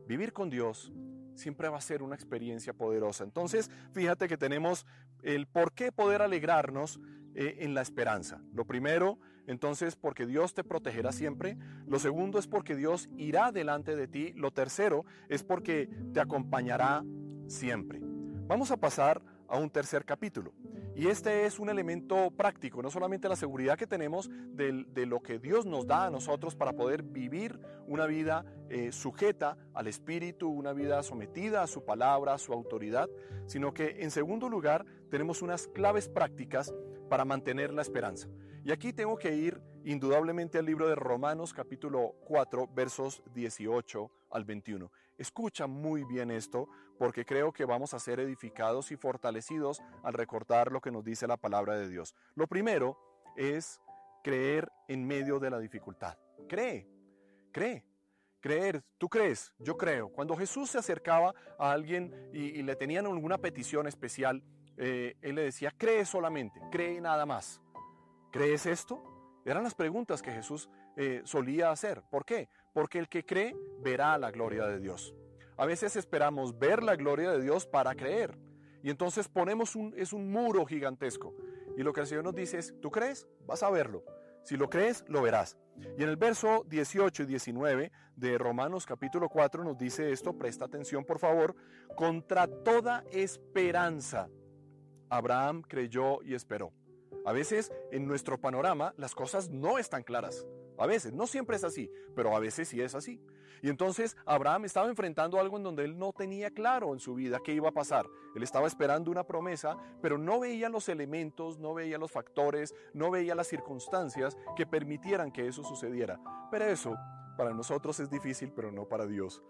Vivir 0.07 0.33
con 0.33 0.49
Dios 0.49 0.91
siempre 1.35 1.69
va 1.69 1.77
a 1.77 1.81
ser 1.81 2.03
una 2.03 2.15
experiencia 2.15 2.73
poderosa. 2.73 3.23
Entonces, 3.23 3.69
fíjate 3.93 4.27
que 4.27 4.37
tenemos 4.37 4.85
el 5.21 5.47
por 5.47 5.73
qué 5.73 5.91
poder 5.91 6.21
alegrarnos 6.21 6.99
eh, 7.33 7.57
en 7.59 7.73
la 7.73 7.81
esperanza. 7.81 8.41
Lo 8.53 8.65
primero, 8.65 9.19
entonces, 9.47 9.95
porque 9.95 10.25
Dios 10.25 10.53
te 10.53 10.63
protegerá 10.63 11.11
siempre. 11.11 11.57
Lo 11.87 11.99
segundo 11.99 12.39
es 12.39 12.47
porque 12.47 12.75
Dios 12.75 13.09
irá 13.17 13.51
delante 13.51 13.95
de 13.95 14.07
ti. 14.07 14.33
Lo 14.33 14.51
tercero 14.51 15.05
es 15.29 15.43
porque 15.43 15.89
te 16.13 16.19
acompañará 16.19 17.03
siempre. 17.47 17.99
Vamos 18.47 18.71
a 18.71 18.77
pasar 18.77 19.21
a 19.47 19.57
un 19.57 19.69
tercer 19.69 20.05
capítulo. 20.05 20.53
Y 20.95 21.07
este 21.07 21.45
es 21.45 21.57
un 21.59 21.69
elemento 21.69 22.31
práctico, 22.31 22.81
no 22.81 22.89
solamente 22.89 23.29
la 23.29 23.35
seguridad 23.35 23.77
que 23.77 23.87
tenemos 23.87 24.29
de, 24.53 25.05
lo 25.05 25.21
que 25.21 25.39
Dios 25.39 25.65
nos 25.65 25.87
da 25.87 26.05
a 26.05 26.09
nosotros 26.09 26.55
para 26.55 26.73
poder 26.73 27.01
vivir 27.01 27.59
una 27.87 28.05
vida 28.05 28.45
eh, 28.69 28.91
sujeta 28.91 29.57
al 29.73 29.87
Espíritu, 29.87 30.49
una 30.49 30.73
vida 30.73 31.01
sometida 31.01 31.63
a 31.63 31.67
su 31.67 31.85
palabra, 31.85 32.33
a 32.33 32.37
su 32.37 32.51
autoridad, 32.51 33.09
sino 33.45 33.73
que 33.73 34.03
en 34.03 34.11
segundo 34.11 34.49
lugar 34.49 34.85
tenemos 35.09 35.41
unas 35.41 35.67
claves 35.67 36.09
prácticas 36.09 36.73
para 37.09 37.25
mantener 37.25 37.73
la 37.73 37.81
esperanza. 37.81 38.27
Y 38.63 38.71
aquí 38.71 38.93
tengo 38.93 39.17
que 39.17 39.33
ir 39.33 39.59
indudablemente 39.85 40.59
al 40.59 40.67
libro 40.67 40.87
de 40.87 40.93
Romanos 40.93 41.51
capítulo 41.51 42.13
4 42.25 42.67
versos 42.67 43.23
18 43.33 44.11
al 44.29 44.45
21. 44.45 44.91
Escucha 45.17 45.65
muy 45.65 46.03
bien 46.03 46.29
esto 46.29 46.69
porque 46.99 47.25
creo 47.25 47.51
que 47.51 47.65
vamos 47.65 47.95
a 47.95 47.99
ser 47.99 48.19
edificados 48.19 48.91
y 48.91 48.97
fortalecidos 48.97 49.81
al 50.03 50.13
recordar 50.13 50.71
lo 50.71 50.79
que 50.79 50.91
nos 50.91 51.03
dice 51.03 51.25
la 51.25 51.37
palabra 51.37 51.75
de 51.75 51.89
Dios. 51.89 52.13
Lo 52.35 52.45
primero 52.45 52.99
es 53.35 53.81
creer 54.23 54.71
en 54.87 55.07
medio 55.07 55.39
de 55.39 55.49
la 55.49 55.57
dificultad. 55.57 56.15
Cree, 56.47 56.87
cree. 57.51 57.83
Creer, 58.41 58.83
tú 58.97 59.07
crees, 59.07 59.53
yo 59.59 59.77
creo. 59.77 60.09
Cuando 60.09 60.35
Jesús 60.35 60.71
se 60.71 60.79
acercaba 60.79 61.33
a 61.59 61.71
alguien 61.71 62.29
y, 62.33 62.63
le 62.63 62.75
tenían 62.75 63.05
alguna 63.05 63.37
petición 63.37 63.85
especial, 63.85 64.43
eh, 64.77 65.15
él 65.21 65.35
le 65.35 65.43
decía, 65.43 65.71
cree 65.77 66.05
solamente, 66.05 66.59
cree 66.71 66.99
nada 66.99 67.27
más. 67.27 67.61
¿Crees 68.31 68.65
esto? 68.65 69.03
Eran 69.45 69.63
las 69.63 69.75
preguntas 69.75 70.21
que 70.21 70.31
Jesús 70.31 70.69
eh, 70.95 71.21
solía 71.25 71.71
hacer. 71.71 72.03
¿Por 72.09 72.25
qué? 72.25 72.49
porque 72.73 72.99
el 72.99 73.09
que 73.09 73.25
cree 73.25 73.55
verá 73.79 74.17
la 74.17 74.31
gloria 74.31 74.65
de 74.67 74.79
Dios. 74.79 75.13
A 75.57 75.65
veces 75.65 75.95
esperamos 75.95 76.57
ver 76.57 76.81
la 76.81 76.95
gloria 76.95 77.31
de 77.31 77.41
Dios 77.41 77.65
para 77.65 77.95
creer. 77.95 78.37
Y 78.83 78.89
entonces 78.89 79.27
ponemos 79.27 79.75
un, 79.75 79.93
es 79.95 80.13
un 80.13 80.31
muro 80.31 80.65
gigantesco. 80.65 81.35
Y 81.77 81.83
lo 81.83 81.93
que 81.93 82.01
el 82.01 82.07
Señor 82.07 82.23
nos 82.23 82.35
dice 82.35 82.57
es, 82.57 82.73
¿tú 82.81 82.89
crees? 82.89 83.27
Vas 83.45 83.61
a 83.63 83.69
verlo. 83.69 84.03
Si 84.43 84.57
lo 84.57 84.69
crees, 84.69 85.05
lo 85.07 85.21
verás. 85.21 85.57
Y 85.97 86.03
en 86.03 86.09
el 86.09 86.17
verso 86.17 86.65
18 86.67 87.23
y 87.23 87.25
19 87.27 87.91
de 88.15 88.37
Romanos 88.37 88.85
capítulo 88.85 89.29
4 89.29 89.63
nos 89.63 89.77
dice 89.77 90.11
esto, 90.11 90.37
presta 90.37 90.65
atención 90.65 91.05
por 91.05 91.19
favor, 91.19 91.55
contra 91.95 92.47
toda 92.47 93.03
esperanza, 93.11 94.29
Abraham 95.09 95.61
creyó 95.61 96.21
y 96.23 96.33
esperó. 96.33 96.71
A 97.25 97.33
veces 97.33 97.71
en 97.91 98.07
nuestro 98.07 98.39
panorama 98.39 98.93
las 98.97 99.15
cosas 99.15 99.49
no 99.49 99.77
están 99.77 100.03
claras. 100.03 100.45
A 100.77 100.87
veces, 100.87 101.13
no 101.13 101.27
siempre 101.27 101.55
es 101.55 101.63
así, 101.63 101.91
pero 102.15 102.35
a 102.35 102.39
veces 102.39 102.67
sí 102.67 102.81
es 102.81 102.95
así. 102.95 103.21
Y 103.61 103.69
entonces 103.69 104.17
Abraham 104.25 104.65
estaba 104.65 104.89
enfrentando 104.89 105.39
algo 105.39 105.57
en 105.57 105.63
donde 105.63 105.85
él 105.85 105.97
no 105.97 106.11
tenía 106.11 106.49
claro 106.49 106.93
en 106.93 106.99
su 106.99 107.13
vida 107.13 107.39
qué 107.43 107.53
iba 107.53 107.69
a 107.69 107.73
pasar. 107.73 108.07
Él 108.35 108.41
estaba 108.41 108.65
esperando 108.65 109.11
una 109.11 109.23
promesa, 109.23 109.77
pero 110.01 110.17
no 110.17 110.39
veía 110.39 110.69
los 110.69 110.89
elementos, 110.89 111.59
no 111.59 111.75
veía 111.75 111.99
los 111.99 112.11
factores, 112.11 112.73
no 112.93 113.11
veía 113.11 113.35
las 113.35 113.47
circunstancias 113.47 114.35
que 114.55 114.65
permitieran 114.65 115.31
que 115.31 115.47
eso 115.47 115.63
sucediera. 115.63 116.19
Pero 116.49 116.65
eso 116.65 116.95
para 117.37 117.53
nosotros 117.53 117.99
es 117.99 118.09
difícil, 118.09 118.51
pero 118.51 118.71
no 118.71 118.87
para 118.87 119.05
Dios. 119.05 119.43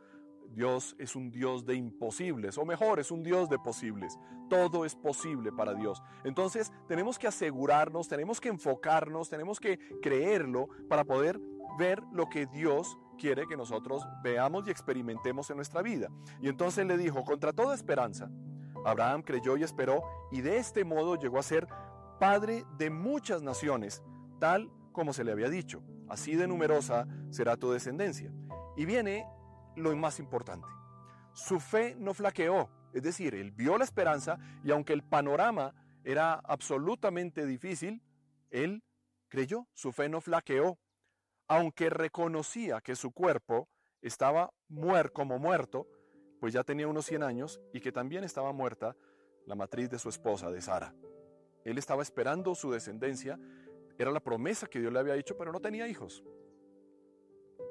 Dios 0.54 0.96
es 1.00 1.16
un 1.16 1.32
Dios 1.32 1.66
de 1.66 1.76
imposibles, 1.76 2.58
o 2.58 2.66
mejor, 2.66 3.00
es 3.00 3.12
un 3.12 3.24
Dios 3.24 3.50
de 3.50 3.58
posibles. 3.60 4.18
Todo 4.50 4.86
es 4.86 4.96
posible 4.96 5.52
para 5.52 5.74
Dios. 5.74 6.02
Entonces 6.24 6.72
tenemos 6.88 7.18
que 7.18 7.28
asegurarnos, 7.28 8.08
tenemos 8.08 8.42
que 8.42 8.50
enfocarnos, 8.50 9.30
tenemos 9.30 9.60
que 9.60 9.80
creerlo 10.02 10.68
para 10.90 11.06
poder 11.06 11.40
ver 11.78 12.02
lo 12.12 12.28
que 12.30 12.46
Dios 12.48 12.98
quiere 13.18 13.48
que 13.48 13.56
nosotros 13.56 14.04
veamos 14.24 14.68
y 14.68 14.72
experimentemos 14.72 15.50
en 15.50 15.58
nuestra 15.58 15.82
vida. 15.82 16.10
Y 16.42 16.50
entonces 16.50 16.86
le 16.86 16.98
dijo, 16.98 17.24
contra 17.24 17.54
toda 17.54 17.76
esperanza, 17.76 18.30
Abraham 18.84 19.22
creyó 19.22 19.58
y 19.58 19.64
esperó, 19.64 20.04
y 20.32 20.42
de 20.42 20.58
este 20.58 20.84
modo 20.84 21.16
llegó 21.16 21.40
a 21.40 21.44
ser 21.44 21.68
padre 22.20 22.66
de 22.78 22.90
muchas 22.90 23.42
naciones, 23.42 24.04
tal 24.40 24.72
como 24.92 25.14
se 25.14 25.24
le 25.24 25.32
había 25.32 25.50
dicho. 25.50 25.82
Así 26.10 26.36
de 26.36 26.48
numerosa 26.48 27.08
será 27.30 27.56
tu 27.58 27.72
descendencia. 27.72 28.34
Y 28.76 28.86
viene 28.86 29.26
lo 29.76 29.96
más 29.96 30.20
importante. 30.20 30.68
Su 31.34 31.60
fe 31.60 31.96
no 31.98 32.14
flaqueó, 32.14 32.70
es 32.94 33.04
decir, 33.04 33.36
él 33.36 33.52
vio 33.52 33.78
la 33.78 33.84
esperanza 33.84 34.38
y 34.64 34.72
aunque 34.72 34.94
el 34.94 35.04
panorama 35.04 35.74
era 36.04 36.34
absolutamente 36.34 37.46
difícil, 37.46 38.04
él 38.50 38.84
creyó, 39.30 39.68
su 39.74 39.92
fe 39.92 40.10
no 40.10 40.20
flaqueó, 40.20 40.78
aunque 41.48 41.90
reconocía 41.90 42.82
que 42.82 42.96
su 42.96 43.12
cuerpo 43.12 43.70
estaba 44.02 44.52
muerto 44.68 45.14
como 45.14 45.40
muerto, 45.40 45.88
pues 46.40 46.54
ya 46.54 46.64
tenía 46.64 46.88
unos 46.88 47.06
100 47.06 47.24
años 47.24 47.62
y 47.74 47.80
que 47.82 47.92
también 47.92 48.24
estaba 48.24 48.52
muerta 48.52 48.96
la 49.46 49.56
matriz 49.56 49.90
de 49.90 50.00
su 50.00 50.10
esposa, 50.10 50.50
de 50.50 50.62
Sara. 50.62 50.94
Él 51.64 51.78
estaba 51.78 52.02
esperando 52.02 52.56
su 52.56 52.72
descendencia, 52.72 53.40
era 53.98 54.12
la 54.12 54.20
promesa 54.20 54.68
que 54.68 54.80
Dios 54.80 54.92
le 54.92 55.00
había 55.00 55.14
dicho, 55.14 55.38
pero 55.38 55.52
no 55.52 55.60
tenía 55.60 55.88
hijos. 55.88 56.24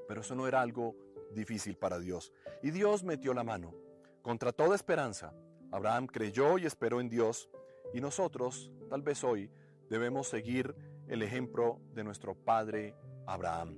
Pero 0.06 0.20
eso 0.20 0.34
no 0.34 0.46
era 0.46 0.60
algo 0.60 0.94
difícil 1.34 1.76
para 1.76 1.98
Dios. 1.98 2.32
Y 2.62 2.70
Dios 2.70 3.04
metió 3.04 3.34
la 3.34 3.44
mano. 3.44 3.74
Contra 4.22 4.52
toda 4.52 4.74
esperanza, 4.74 5.32
Abraham 5.70 6.06
creyó 6.06 6.58
y 6.58 6.66
esperó 6.66 7.00
en 7.00 7.08
Dios, 7.08 7.48
y 7.94 8.00
nosotros, 8.00 8.70
tal 8.88 9.02
vez 9.02 9.24
hoy, 9.24 9.50
debemos 9.88 10.28
seguir 10.28 10.74
el 11.08 11.22
ejemplo 11.22 11.80
de 11.94 12.04
nuestro 12.04 12.34
padre 12.34 12.94
Abraham. 13.26 13.76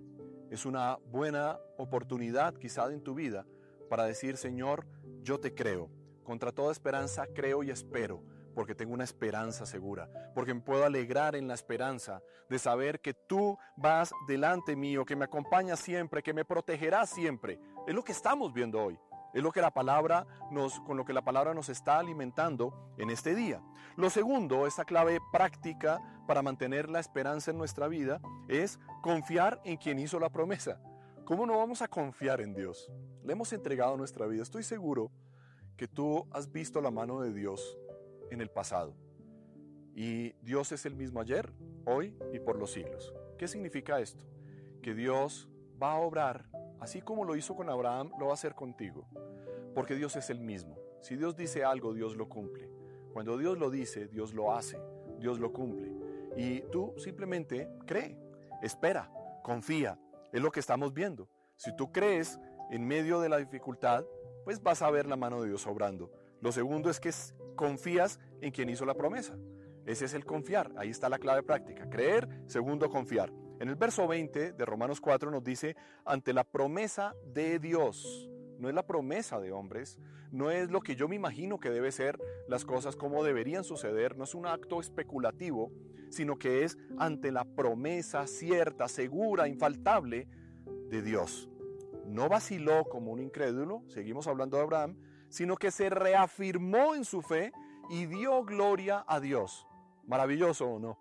Es 0.51 0.67
una 0.67 0.99
buena 1.11 1.59
oportunidad 1.79 2.55
quizá 2.55 2.93
en 2.93 3.03
tu 3.03 3.15
vida 3.15 3.47
para 3.89 4.05
decir, 4.05 4.37
Señor, 4.37 4.87
yo 5.23 5.41
te 5.41 5.55
creo. 5.55 5.89
Contra 6.25 6.53
toda 6.53 6.73
esperanza 6.73 7.27
creo 7.27 7.63
y 7.63 7.71
espero, 7.71 8.23
porque 8.55 8.75
tengo 8.75 8.95
una 8.95 9.05
esperanza 9.05 9.67
segura, 9.67 10.09
porque 10.35 10.55
me 10.55 10.61
puedo 10.61 10.85
alegrar 10.85 11.35
en 11.37 11.49
la 11.49 11.55
esperanza 11.55 12.23
de 12.49 12.59
saber 12.59 13.01
que 13.01 13.15
tú 13.15 13.59
vas 13.77 14.13
delante 14.27 14.77
mío, 14.77 15.05
que 15.05 15.17
me 15.17 15.25
acompañas 15.25 15.81
siempre, 15.81 16.23
que 16.23 16.35
me 16.35 16.45
protegerás 16.45 17.11
siempre. 17.11 17.59
Es 17.87 17.95
lo 17.95 18.05
que 18.05 18.13
estamos 18.13 18.53
viendo 18.53 18.83
hoy. 18.83 18.99
Es 19.33 19.43
lo 19.43 19.51
que 19.51 19.63
la 19.63 19.71
palabra 19.71 20.27
nos, 20.51 20.79
con 20.81 20.99
lo 20.99 21.07
que 21.07 21.15
la 21.15 21.23
palabra 21.23 21.55
nos 21.55 21.71
está 21.71 21.99
alimentando 21.99 22.93
en 22.99 23.09
este 23.09 23.35
día. 23.35 23.63
Lo 23.97 24.11
segundo, 24.11 24.67
esta 24.67 24.85
clave 24.85 25.21
práctica 25.33 26.03
para 26.27 26.43
mantener 26.43 26.91
la 26.91 27.01
esperanza 27.01 27.51
en 27.51 27.57
nuestra 27.57 27.89
vida 27.89 28.21
es 28.49 28.79
confiar 29.03 29.61
en 29.65 29.79
quien 29.79 29.99
hizo 29.99 30.21
la 30.21 30.29
promesa. 30.29 30.81
¿Cómo 31.25 31.47
no 31.47 31.57
vamos 31.57 31.81
a 31.81 31.89
confiar 31.89 32.43
en 32.43 32.53
Dios? 32.53 32.91
Le 33.25 33.33
hemos 33.33 33.53
entregado 33.53 33.97
nuestra 33.97 34.27
vida. 34.27 34.43
Estoy 34.43 34.65
seguro 34.65 35.11
que 35.77 35.89
tú 35.89 36.27
has 36.31 36.53
visto 36.53 36.81
la 36.83 36.91
mano 36.91 37.21
de 37.21 37.33
Dios 37.33 37.79
en 38.33 38.41
el 38.41 38.51
pasado. 38.51 38.95
Y 39.95 40.33
Dios 40.43 40.73
es 40.73 40.87
el 40.87 40.95
mismo 40.95 41.21
ayer, 41.21 41.53
hoy 41.85 42.17
y 42.33 42.39
por 42.39 42.59
los 42.59 42.73
siglos. 42.73 43.15
¿Qué 43.39 43.47
significa 43.47 44.01
esto? 44.01 44.25
Que 44.83 44.95
Dios 44.95 45.49
va 45.81 45.93
a 45.93 45.99
obrar 45.99 46.49
Así 46.83 47.01
como 47.01 47.25
lo 47.25 47.37
hizo 47.37 47.55
con 47.55 47.71
Abraham, 47.71 48.11
lo 48.19 48.27
va 48.27 48.33
a 48.33 48.35
hacer 48.35 48.57
contigo. 48.57 49.07
Porque 49.73 49.95
Dios 49.95 50.17
es 50.17 50.31
el 50.31 50.41
mismo. 50.41 50.77
Si 51.01 51.15
Dios 51.15 51.37
dice 51.37 51.65
algo, 51.65 51.95
Dios 51.95 52.17
lo 52.17 52.29
cumple. 52.29 52.69
Cuando 53.13 53.39
Dios 53.39 53.57
lo 53.57 53.71
dice, 53.71 54.09
Dios 54.09 54.35
lo 54.35 54.53
hace. 54.53 54.81
Dios 55.21 55.39
lo 55.39 55.53
cumple. 55.53 55.93
Y 56.37 56.63
tú 56.73 56.93
simplemente 56.97 57.71
cree, 57.87 58.19
espera, 58.63 59.13
confía. 59.45 59.97
Es 60.33 60.43
lo 60.43 60.51
que 60.51 60.59
estamos 60.59 60.93
viendo. 60.93 61.29
Si 61.55 61.71
tú 61.77 61.93
crees 61.93 62.41
en 62.73 62.85
medio 62.85 63.21
de 63.21 63.29
la 63.29 63.37
dificultad, 63.37 64.05
pues 64.43 64.61
vas 64.61 64.83
a 64.83 64.91
ver 64.91 65.07
la 65.07 65.15
mano 65.15 65.41
de 65.41 65.51
Dios 65.51 65.65
obrando. 65.69 66.11
Lo 66.43 66.53
segundo 66.53 66.91
es 66.91 67.01
que 67.01 67.11
confías 67.57 68.21
en 68.41 68.51
quien 68.51 68.69
hizo 68.69 68.85
la 68.85 68.95
promesa. 68.95 69.39
Ese 69.87 70.05
es 70.05 70.15
el 70.15 70.25
confiar. 70.25 70.73
Ahí 70.77 70.91
está 70.91 71.09
la 71.09 71.19
clave 71.19 71.43
práctica. 71.43 71.89
Creer, 71.89 72.29
segundo, 72.47 72.91
confiar. 72.91 73.33
En 73.61 73.69
el 73.69 73.77
verso 73.77 74.09
20 74.09 74.53
de 74.53 74.65
Romanos 74.65 75.01
4 75.01 75.31
nos 75.31 75.45
dice, 75.45 75.77
ante 76.05 76.33
la 76.33 76.43
promesa 76.43 77.15
de 77.25 77.61
Dios, 77.61 78.29
no 78.59 78.69
es 78.69 78.75
la 78.75 78.87
promesa 78.87 79.39
de 79.39 79.53
hombres, 79.53 80.01
no 80.33 80.51
es 80.51 80.71
lo 80.71 80.81
que 80.81 80.97
yo 80.97 81.07
me 81.07 81.15
imagino 81.15 81.61
que 81.61 81.71
debe 81.71 81.93
ser 81.93 82.19
las 82.49 82.65
cosas 82.65 82.97
como 82.97 83.23
deberían 83.23 83.63
suceder, 83.63 84.17
no 84.17 84.25
es 84.25 84.35
un 84.35 84.47
acto 84.47 84.81
especulativo, 84.81 85.71
sino 86.11 86.39
que 86.39 86.65
es 86.65 86.77
ante 86.99 87.31
la 87.31 87.45
promesa 87.45 88.27
cierta, 88.27 88.89
segura, 88.89 89.47
infaltable 89.47 90.27
de 90.89 91.03
Dios. 91.03 91.49
No 92.07 92.29
vaciló 92.29 92.85
como 92.85 93.13
un 93.13 93.21
incrédulo, 93.21 93.85
seguimos 93.87 94.27
hablando 94.27 94.57
de 94.57 94.65
Abraham, 94.65 94.97
sino 95.33 95.57
que 95.57 95.71
se 95.71 95.89
reafirmó 95.89 96.95
en 96.95 97.07
su 97.07 97.23
fe 97.23 97.53
y 97.89 98.05
dio 98.05 98.45
gloria 98.45 99.03
a 99.09 99.19
Dios. 99.19 99.67
Maravilloso 100.07 100.67
o 100.67 100.79
no. 100.79 100.99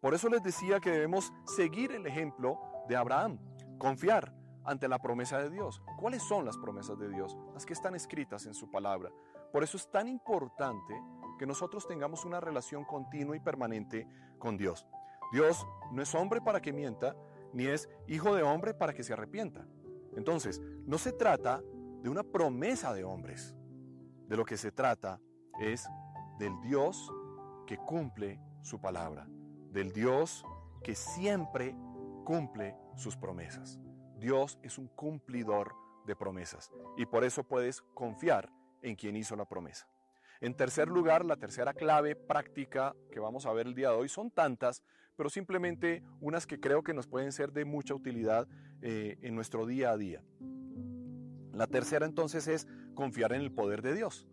Por 0.00 0.14
eso 0.14 0.28
les 0.28 0.42
decía 0.42 0.80
que 0.80 0.90
debemos 0.90 1.32
seguir 1.44 1.92
el 1.92 2.06
ejemplo 2.06 2.60
de 2.88 2.96
Abraham, 2.96 3.38
confiar 3.78 4.34
ante 4.64 4.88
la 4.88 4.98
promesa 4.98 5.38
de 5.38 5.48
Dios. 5.48 5.80
¿Cuáles 5.96 6.24
son 6.24 6.44
las 6.44 6.58
promesas 6.58 6.98
de 6.98 7.08
Dios? 7.08 7.38
Las 7.54 7.64
que 7.64 7.72
están 7.72 7.94
escritas 7.94 8.46
en 8.46 8.54
su 8.54 8.68
palabra. 8.68 9.12
Por 9.52 9.62
eso 9.62 9.76
es 9.76 9.88
tan 9.92 10.08
importante 10.08 11.00
que 11.38 11.46
nosotros 11.46 11.86
tengamos 11.86 12.24
una 12.24 12.40
relación 12.40 12.84
continua 12.84 13.36
y 13.36 13.40
permanente 13.40 14.08
con 14.40 14.56
Dios. 14.56 14.88
Dios 15.30 15.64
no 15.92 16.02
es 16.02 16.12
hombre 16.16 16.40
para 16.40 16.60
que 16.60 16.72
mienta, 16.72 17.14
ni 17.52 17.66
es 17.66 17.88
hijo 18.08 18.34
de 18.34 18.42
hombre 18.42 18.74
para 18.74 18.92
que 18.92 19.04
se 19.04 19.12
arrepienta. 19.12 19.68
Entonces, 20.16 20.60
no 20.84 20.98
se 20.98 21.12
trata 21.12 21.62
de 22.02 22.08
una 22.08 22.22
promesa 22.22 22.94
de 22.94 23.04
hombres. 23.04 23.54
De 24.28 24.36
lo 24.36 24.44
que 24.44 24.56
se 24.56 24.72
trata 24.72 25.20
es 25.60 25.88
del 26.38 26.60
Dios 26.60 27.10
que 27.66 27.76
cumple 27.76 28.40
su 28.62 28.80
palabra 28.80 29.28
del 29.76 29.92
Dios 29.92 30.42
que 30.82 30.94
siempre 30.94 31.76
cumple 32.24 32.74
sus 32.96 33.14
promesas. 33.14 33.78
Dios 34.18 34.58
es 34.62 34.78
un 34.78 34.88
cumplidor 34.88 35.74
de 36.06 36.16
promesas 36.16 36.72
y 36.96 37.04
por 37.04 37.24
eso 37.24 37.44
puedes 37.44 37.82
confiar 37.92 38.50
en 38.80 38.96
quien 38.96 39.16
hizo 39.16 39.36
la 39.36 39.44
promesa. 39.44 39.86
En 40.40 40.54
tercer 40.54 40.88
lugar, 40.88 41.26
la 41.26 41.36
tercera 41.36 41.74
clave 41.74 42.16
práctica 42.16 42.96
que 43.10 43.20
vamos 43.20 43.44
a 43.44 43.52
ver 43.52 43.66
el 43.66 43.74
día 43.74 43.90
de 43.90 43.96
hoy 43.96 44.08
son 44.08 44.30
tantas, 44.30 44.82
pero 45.14 45.28
simplemente 45.28 46.02
unas 46.20 46.46
que 46.46 46.58
creo 46.58 46.82
que 46.82 46.94
nos 46.94 47.06
pueden 47.06 47.32
ser 47.32 47.52
de 47.52 47.66
mucha 47.66 47.94
utilidad 47.94 48.48
eh, 48.80 49.18
en 49.20 49.34
nuestro 49.34 49.66
día 49.66 49.90
a 49.90 49.98
día. 49.98 50.22
La 51.56 51.66
tercera 51.66 52.04
entonces 52.04 52.48
es 52.48 52.66
confiar 52.94 53.32
en 53.32 53.40
el 53.40 53.50
poder 53.50 53.80
de 53.80 53.94
Dios. 53.94 54.28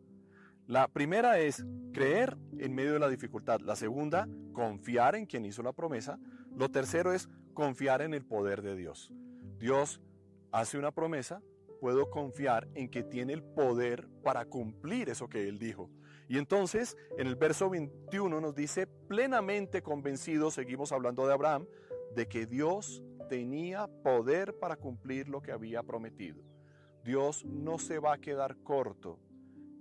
La 0.67 0.89
primera 0.89 1.39
es 1.39 1.63
creer 1.93 2.37
en 2.57 2.75
medio 2.75 2.91
de 2.91 2.99
la 2.99 3.07
dificultad. 3.07 3.61
La 3.61 3.77
segunda, 3.77 4.27
confiar 4.51 5.15
en 5.15 5.25
quien 5.25 5.45
hizo 5.45 5.63
la 5.63 5.71
promesa. 5.71 6.19
Lo 6.53 6.69
tercero 6.69 7.13
es 7.13 7.29
confiar 7.53 8.01
en 8.01 8.13
el 8.13 8.25
poder 8.25 8.61
de 8.61 8.75
Dios. 8.75 9.09
Dios 9.57 10.01
hace 10.51 10.77
una 10.77 10.91
promesa, 10.91 11.41
puedo 11.79 12.09
confiar 12.09 12.67
en 12.75 12.89
que 12.89 13.03
tiene 13.03 13.31
el 13.31 13.43
poder 13.43 14.09
para 14.21 14.43
cumplir 14.43 15.09
eso 15.09 15.29
que 15.29 15.47
Él 15.47 15.59
dijo. 15.59 15.89
Y 16.27 16.37
entonces, 16.37 16.97
en 17.17 17.27
el 17.27 17.37
verso 17.37 17.69
21 17.69 18.41
nos 18.41 18.53
dice, 18.53 18.85
plenamente 18.85 19.81
convencido, 19.81 20.51
seguimos 20.51 20.91
hablando 20.91 21.25
de 21.25 21.33
Abraham, 21.33 21.67
de 22.15 22.27
que 22.27 22.45
Dios 22.45 23.01
tenía 23.29 23.87
poder 24.03 24.59
para 24.59 24.75
cumplir 24.75 25.29
lo 25.29 25.41
que 25.41 25.53
había 25.53 25.83
prometido. 25.83 26.52
Dios 27.03 27.43
no 27.45 27.79
se 27.79 27.99
va 27.99 28.13
a 28.13 28.17
quedar 28.17 28.57
corto 28.63 29.19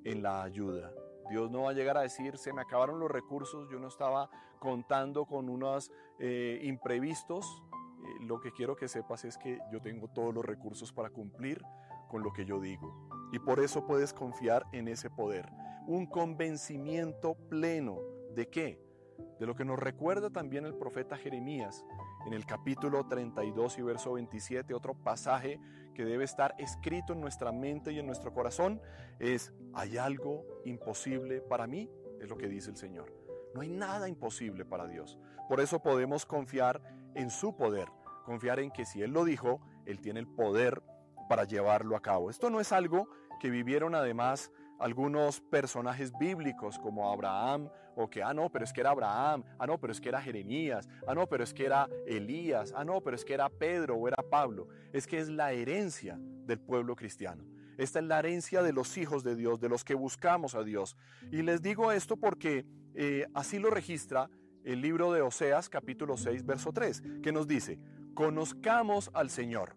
en 0.05 0.23
la 0.23 0.43
ayuda. 0.43 0.93
Dios 1.31 1.51
no 1.51 1.63
va 1.63 1.71
a 1.71 1.73
llegar 1.73 1.97
a 1.97 2.03
decir, 2.03 2.37
se 2.37 2.53
me 2.53 2.63
acabaron 2.63 2.99
los 2.99 3.11
recursos, 3.11 3.69
yo 3.71 3.79
no 3.79 3.89
estaba 3.89 4.29
contando 4.59 5.25
con 5.25 5.49
unos 5.49 5.91
eh, 6.19 6.61
imprevistos. 6.63 7.63
Eh, 8.05 8.25
lo 8.25 8.41
que 8.41 8.53
quiero 8.53 8.77
que 8.77 8.89
sepas 8.89 9.25
es 9.25 9.39
que 9.39 9.61
yo 9.73 9.81
tengo 9.81 10.09
todos 10.09 10.35
los 10.35 10.45
recursos 10.45 10.93
para 10.93 11.11
cumplir 11.11 11.63
con 12.09 12.23
lo 12.23 12.33
que 12.33 12.45
yo 12.45 12.61
digo. 12.61 13.09
Y 13.33 13.39
por 13.39 13.61
eso 13.61 13.87
puedes 13.87 14.13
confiar 14.13 14.67
en 14.73 14.89
ese 14.89 15.09
poder. 15.09 15.49
Un 15.87 16.07
convencimiento 16.07 17.35
pleno 17.49 17.99
de 18.35 18.49
qué? 18.49 18.92
De 19.39 19.47
lo 19.47 19.55
que 19.55 19.65
nos 19.65 19.79
recuerda 19.79 20.31
también 20.31 20.65
el 20.65 20.75
profeta 20.75 21.17
Jeremías 21.17 21.85
en 22.27 22.33
el 22.33 22.47
capítulo 22.47 23.07
32 23.07 23.79
y 23.79 23.83
verso 23.83 24.13
27, 24.13 24.75
otro 24.75 24.95
pasaje 24.95 25.59
que 25.95 26.05
debe 26.05 26.25
estar 26.25 26.55
escrito 26.59 27.13
en 27.13 27.21
nuestra 27.21 27.53
mente 27.53 27.93
y 27.93 27.99
en 27.99 28.07
nuestro 28.07 28.33
corazón, 28.33 28.81
es, 29.19 29.53
¿hay 29.75 29.97
algo 29.97 30.45
imposible 30.65 31.41
para 31.41 31.67
mí? 31.67 31.91
Es 32.21 32.29
lo 32.29 32.37
que 32.37 32.49
dice 32.49 32.71
el 32.71 32.77
Señor. 32.77 33.13
No 33.55 33.61
hay 33.61 33.69
nada 33.69 34.09
imposible 34.09 34.65
para 34.65 34.87
Dios. 34.87 35.19
Por 35.49 35.61
eso 35.61 35.83
podemos 35.83 36.25
confiar 36.25 36.81
en 37.15 37.31
su 37.31 37.57
poder, 37.57 37.89
confiar 38.25 38.61
en 38.61 38.71
que 38.71 38.87
si 38.87 39.03
Él 39.03 39.11
lo 39.11 39.25
dijo, 39.25 39.61
Él 39.85 40.01
tiene 40.01 40.21
el 40.21 40.29
poder 40.29 40.83
para 41.29 41.45
llevarlo 41.45 41.97
a 41.97 42.03
cabo. 42.03 42.31
Esto 42.31 42.49
no 42.49 42.61
es 42.61 42.73
algo 42.73 43.09
que 43.41 43.51
vivieron 43.51 43.95
además 43.95 44.53
algunos 44.83 45.41
personajes 45.41 46.13
bíblicos 46.19 46.79
como 46.79 47.11
Abraham, 47.11 47.69
o 47.95 48.09
que, 48.09 48.23
ah, 48.23 48.35
no, 48.35 48.51
pero 48.51 48.65
es 48.65 48.73
que 48.73 48.81
era 48.81 48.91
Abraham, 48.91 49.45
ah, 49.59 49.67
no, 49.67 49.79
pero 49.79 49.93
es 49.93 50.01
que 50.01 50.09
era 50.09 50.21
Jeremías, 50.21 50.89
ah, 51.07 51.15
no, 51.15 51.27
pero 51.29 51.45
es 51.45 51.55
que 51.55 51.67
era 51.67 51.89
Elías, 52.07 52.73
ah, 52.77 52.85
no, 52.85 53.01
pero 53.01 53.15
es 53.15 53.25
que 53.25 53.35
era 53.35 53.49
Pedro 53.49 53.97
o 53.97 54.09
era 54.09 54.23
Pablo. 54.23 54.69
Es 54.93 55.07
que 55.07 55.19
es 55.19 55.29
la 55.29 55.53
herencia 55.53 56.19
del 56.19 56.59
pueblo 56.59 56.97
cristiano. 56.97 57.45
Esta 57.79 58.01
es 58.01 58.05
la 58.05 58.19
herencia 58.19 58.63
de 58.63 58.73
los 58.73 58.97
hijos 58.97 59.23
de 59.23 59.37
Dios, 59.37 59.61
de 59.61 59.69
los 59.69 59.85
que 59.85 59.95
buscamos 59.95 60.55
a 60.55 60.63
Dios. 60.63 60.97
Y 61.31 61.43
les 61.43 61.63
digo 61.63 61.93
esto 61.93 62.17
porque 62.17 62.67
eh, 62.95 63.27
así 63.35 63.59
lo 63.59 63.71
registra 63.71 64.31
el 64.65 64.81
libro 64.81 65.13
de 65.13 65.23
Oseas 65.23 65.69
capítulo 65.69 66.17
6, 66.17 66.45
verso 66.45 66.73
3, 66.73 67.03
que 67.23 67.33
nos 67.33 67.47
dice, 67.47 67.79
conozcamos 68.15 69.11
al 69.15 69.31
Señor, 69.31 69.77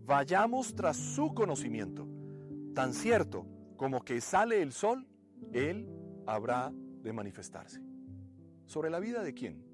vayamos 0.00 0.74
tras 0.74 0.96
su 0.96 1.32
conocimiento. 1.32 2.06
Tan 2.74 2.92
cierto 2.94 3.46
como 3.82 4.04
que 4.04 4.20
sale 4.20 4.62
el 4.62 4.70
sol, 4.70 5.04
Él 5.52 5.88
habrá 6.24 6.72
de 6.72 7.12
manifestarse. 7.12 7.82
¿Sobre 8.64 8.90
la 8.90 9.00
vida 9.00 9.24
de 9.24 9.34
quién? 9.34 9.64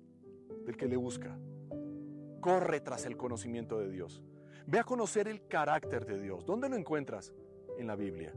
Del 0.65 0.79
que 0.79 0.89
le 0.89 0.97
busca. 0.97 1.39
Corre 2.41 2.81
tras 2.81 3.05
el 3.05 3.19
conocimiento 3.19 3.79
de 3.79 3.91
Dios. 3.91 4.23
Ve 4.67 4.79
a 4.79 4.85
conocer 4.85 5.29
el 5.29 5.47
carácter 5.47 6.07
de 6.07 6.19
Dios. 6.19 6.47
¿Dónde 6.47 6.71
lo 6.71 6.77
encuentras? 6.77 7.35
En 7.77 7.87
la 7.87 7.97
Biblia. 7.97 8.33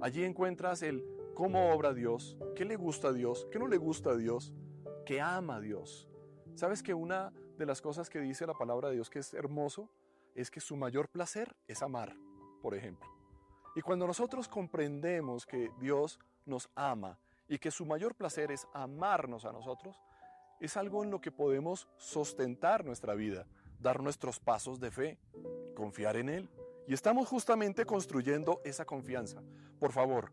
Allí 0.00 0.22
encuentras 0.22 0.82
el 0.82 1.04
cómo 1.34 1.72
obra 1.72 1.92
Dios, 1.92 2.38
qué 2.54 2.64
le 2.64 2.76
gusta 2.76 3.08
a 3.08 3.12
Dios, 3.12 3.48
qué 3.50 3.58
no 3.58 3.66
le 3.66 3.78
gusta 3.78 4.10
a 4.10 4.16
Dios, 4.16 4.54
qué 5.04 5.20
ama 5.20 5.56
a 5.56 5.60
Dios. 5.60 6.08
¿Sabes 6.54 6.84
que 6.84 6.94
una 6.94 7.32
de 7.58 7.66
las 7.66 7.82
cosas 7.82 8.08
que 8.08 8.20
dice 8.20 8.46
la 8.46 8.54
palabra 8.54 8.90
de 8.90 8.94
Dios 8.94 9.10
que 9.10 9.18
es 9.18 9.34
hermoso 9.34 9.90
es 10.36 10.52
que 10.52 10.60
su 10.60 10.76
mayor 10.76 11.08
placer 11.08 11.56
es 11.66 11.82
amar, 11.82 12.14
por 12.62 12.76
ejemplo? 12.76 13.17
Y 13.78 13.80
cuando 13.80 14.08
nosotros 14.08 14.48
comprendemos 14.48 15.46
que 15.46 15.70
Dios 15.78 16.18
nos 16.46 16.68
ama 16.74 17.16
y 17.46 17.58
que 17.58 17.70
su 17.70 17.86
mayor 17.86 18.16
placer 18.16 18.50
es 18.50 18.66
amarnos 18.74 19.44
a 19.44 19.52
nosotros, 19.52 19.96
es 20.58 20.76
algo 20.76 21.04
en 21.04 21.12
lo 21.12 21.20
que 21.20 21.30
podemos 21.30 21.86
sostentar 21.96 22.84
nuestra 22.84 23.14
vida, 23.14 23.46
dar 23.78 24.02
nuestros 24.02 24.40
pasos 24.40 24.80
de 24.80 24.90
fe, 24.90 25.20
confiar 25.76 26.16
en 26.16 26.28
Él 26.28 26.50
Y 26.88 26.92
estamos 26.92 27.28
justamente 27.28 27.86
construyendo 27.86 28.60
esa 28.64 28.84
confianza. 28.84 29.44
Por 29.78 29.92
favor, 29.92 30.32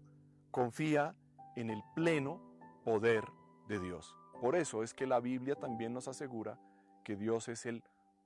confía 0.49 1.15
en 1.55 1.69
el 1.69 1.83
pleno 1.93 2.41
poder 2.83 3.25
de 3.67 3.79
Dios. 3.79 4.15
Por 4.41 4.55
eso 4.55 4.81
es 4.81 4.95
que 4.95 5.05
la 5.05 5.19
Biblia 5.19 5.53
también 5.53 5.93
nos 5.93 6.07
asegura 6.07 6.59
que 7.03 7.15
Dios 7.15 7.47
es 7.49 7.67
el 7.67 7.83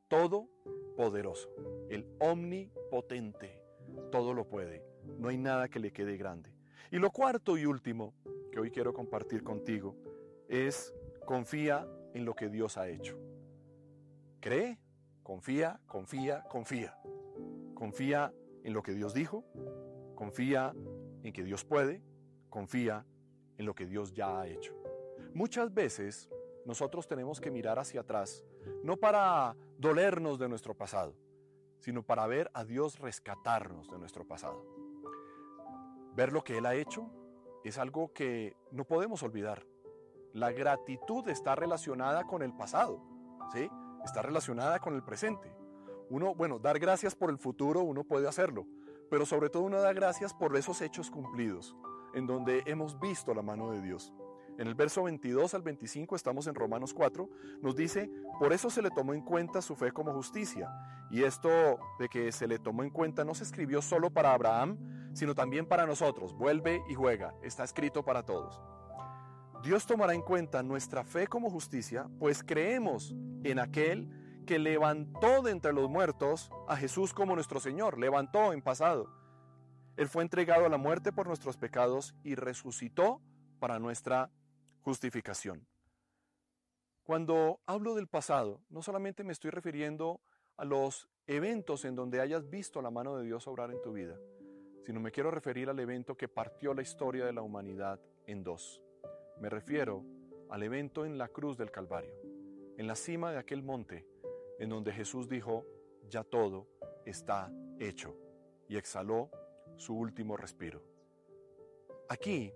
todopoderoso, 0.08 1.50
el 1.90 2.08
omnipotente, 2.22 3.62
todo 4.14 4.34
lo 4.34 4.48
puede, 4.48 4.89
no 5.18 5.30
hay 5.30 5.38
nada 5.38 5.70
que 5.70 5.80
le 5.80 5.92
quede 5.92 6.18
grande. 6.18 6.54
Y 6.92 6.98
lo 6.98 7.12
cuarto 7.12 7.58
y 7.58 7.66
último 7.66 8.14
que 8.52 8.60
hoy 8.60 8.72
quiero 8.72 8.94
compartir 8.94 9.44
contigo 9.44 9.96
es 10.48 10.94
confía 11.26 11.88
en 12.14 12.26
lo 12.26 12.36
que 12.36 12.50
Dios 12.50 12.78
ha 12.78 12.90
hecho. 12.90 13.18
Cree, 14.40 14.80
confía, 15.22 15.80
confía, 15.86 16.44
confía. 16.50 16.98
Confía 17.76 18.34
en 18.64 18.74
lo 18.74 18.82
que 18.82 18.94
Dios 18.94 19.14
dijo, 19.14 19.46
confía 20.16 20.74
en 21.24 21.32
que 21.32 21.44
Dios 21.44 21.64
puede, 21.64 22.02
confía 22.50 23.06
en 23.58 23.66
lo 23.66 23.76
que 23.76 23.86
Dios 23.86 24.14
ya 24.14 24.40
ha 24.40 24.48
hecho. 24.48 24.76
Muchas 25.34 25.74
veces 25.74 26.30
nosotros 26.66 27.08
tenemos 27.08 27.40
que 27.40 27.52
mirar 27.52 27.80
hacia 27.80 28.02
atrás, 28.02 28.44
no 28.84 28.98
para 28.98 29.56
dolernos 29.78 30.40
de 30.40 30.50
nuestro 30.50 30.76
pasado, 30.76 31.16
sino 31.80 32.04
para 32.04 32.28
ver 32.28 32.50
a 32.54 32.66
Dios 32.66 33.00
rescatarnos 33.00 33.90
de 33.90 33.98
nuestro 33.98 34.28
pasado. 34.28 34.79
Ver 36.16 36.34
lo 36.34 36.44
que 36.44 36.58
Él 36.58 36.66
ha 36.66 36.76
hecho 36.76 37.10
es 37.64 37.78
algo 37.78 38.14
que 38.14 38.56
no 38.72 38.86
podemos 38.86 39.24
olvidar. 39.24 39.66
La 40.34 40.52
gratitud 40.52 41.28
está 41.28 41.56
relacionada 41.56 42.26
con 42.26 42.42
el 42.42 42.54
pasado, 42.54 43.02
¿sí? 43.54 43.70
Está 44.06 44.22
relacionada 44.22 44.80
con 44.80 44.96
el 44.96 45.04
presente. 45.04 45.52
Uno, 46.10 46.34
bueno, 46.36 46.60
dar 46.60 46.80
gracias 46.80 47.16
por 47.16 47.30
el 47.30 47.38
futuro, 47.38 47.82
uno 47.82 48.04
puede 48.04 48.28
hacerlo, 48.28 48.66
pero 49.10 49.26
sobre 49.26 49.50
todo 49.50 49.64
uno 49.64 49.80
da 49.80 49.94
gracias 49.94 50.34
por 50.34 50.56
esos 50.56 50.82
hechos 50.82 51.12
cumplidos, 51.12 51.76
en 52.14 52.26
donde 52.28 52.64
hemos 52.66 53.00
visto 53.00 53.34
la 53.34 53.42
mano 53.42 53.72
de 53.72 53.82
Dios. 53.82 54.14
En 54.60 54.68
el 54.68 54.76
verso 54.76 55.04
22 55.04 55.54
al 55.54 55.62
25 55.62 56.18
estamos 56.18 56.46
en 56.48 56.54
Romanos 56.54 56.94
4, 56.94 57.30
nos 57.62 57.76
dice, 57.76 58.12
por 58.40 58.52
eso 58.52 58.70
se 58.70 58.82
le 58.82 58.90
tomó 58.90 59.14
en 59.14 59.22
cuenta 59.22 59.62
su 59.62 59.76
fe 59.76 59.94
como 59.94 60.14
justicia. 60.14 60.70
Y 61.10 61.24
esto 61.24 61.50
de 61.98 62.10
que 62.10 62.32
se 62.34 62.46
le 62.46 62.60
tomó 62.60 62.84
en 62.84 62.90
cuenta 62.90 63.24
no 63.24 63.34
se 63.34 63.46
escribió 63.46 63.82
solo 63.82 64.10
para 64.10 64.34
Abraham, 64.34 64.78
sino 65.14 65.36
también 65.36 65.68
para 65.68 65.86
nosotros. 65.86 66.34
Vuelve 66.34 66.82
y 66.90 66.94
juega, 66.94 67.34
está 67.44 67.64
escrito 67.64 68.04
para 68.04 68.26
todos. 68.26 68.62
Dios 69.64 69.86
tomará 69.86 70.14
en 70.14 70.22
cuenta 70.22 70.64
nuestra 70.64 71.04
fe 71.04 71.28
como 71.28 71.50
justicia, 71.50 72.08
pues 72.18 72.44
creemos 72.44 73.14
en 73.44 73.60
aquel 73.60 74.10
que 74.46 74.58
levantó 74.58 75.42
de 75.42 75.52
entre 75.52 75.74
los 75.74 75.90
muertos 75.90 76.50
a 76.68 76.78
Jesús 76.78 77.14
como 77.14 77.36
nuestro 77.36 77.60
Señor, 77.60 78.00
levantó 78.00 78.54
en 78.54 78.62
pasado. 78.62 79.14
Él 79.98 80.08
fue 80.08 80.24
entregado 80.24 80.66
a 80.66 80.70
la 80.70 80.78
muerte 80.78 81.12
por 81.12 81.28
nuestros 81.28 81.58
pecados 81.58 82.16
y 82.24 82.36
resucitó 82.36 83.22
para 83.60 83.80
nuestra 83.80 84.32
justificación. 84.82 85.68
Cuando 87.04 87.60
hablo 87.66 87.96
del 87.96 88.08
pasado, 88.08 88.62
no 88.70 88.82
solamente 88.82 89.24
me 89.24 89.34
estoy 89.34 89.52
refiriendo 89.52 90.22
a 90.56 90.64
los 90.64 91.10
eventos 91.28 91.84
en 91.84 91.96
donde 91.96 92.22
hayas 92.22 92.50
visto 92.50 92.82
la 92.82 92.92
mano 92.92 93.18
de 93.18 93.26
Dios 93.26 93.48
obrar 93.48 93.72
en 93.72 93.82
tu 93.82 93.94
vida, 93.94 94.18
sino 94.84 95.00
me 95.00 95.12
quiero 95.12 95.32
referir 95.32 95.70
al 95.70 95.80
evento 95.80 96.16
que 96.16 96.28
partió 96.28 96.74
la 96.74 96.82
historia 96.82 97.26
de 97.26 97.34
la 97.34 97.42
humanidad 97.42 98.00
en 98.26 98.44
dos. 98.44 98.82
Me 99.40 99.50
refiero 99.50 100.04
al 100.50 100.64
evento 100.64 101.06
en 101.06 101.18
la 101.18 101.28
cruz 101.28 101.58
del 101.58 101.72
Calvario, 101.72 102.14
en 102.78 102.88
la 102.88 102.96
cima 102.96 103.32
de 103.32 103.38
aquel 103.38 103.62
monte, 103.62 104.06
en 104.60 104.70
donde 104.70 104.92
Jesús 104.92 105.30
dijo, 105.30 105.66
ya 106.10 106.24
todo 106.24 106.68
está 107.06 107.52
hecho, 107.80 108.16
y 108.68 108.78
exhaló 108.78 109.30
su 109.78 109.96
último 109.96 110.36
respiro. 110.36 110.82
Aquí 112.10 112.52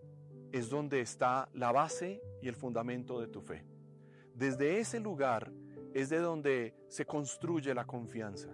es 0.52 0.70
donde 0.70 1.02
está 1.02 1.50
la 1.54 1.72
base 1.72 2.22
y 2.42 2.48
el 2.48 2.56
fundamento 2.56 3.20
de 3.20 3.28
tu 3.28 3.42
fe. 3.42 3.66
Desde 4.34 4.80
ese 4.80 5.00
lugar 5.00 5.52
es 5.94 6.10
de 6.10 6.18
donde 6.18 6.76
se 6.88 7.06
construye 7.06 7.74
la 7.74 7.86
confianza, 7.86 8.50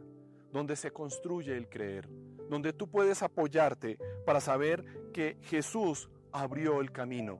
donde 0.51 0.75
se 0.75 0.91
construye 0.91 1.55
el 1.55 1.69
creer, 1.69 2.09
donde 2.49 2.73
tú 2.73 2.89
puedes 2.89 3.23
apoyarte 3.23 3.97
para 4.25 4.41
saber 4.41 4.83
que 5.13 5.37
Jesús 5.43 6.09
abrió 6.31 6.81
el 6.81 6.91
camino. 6.91 7.39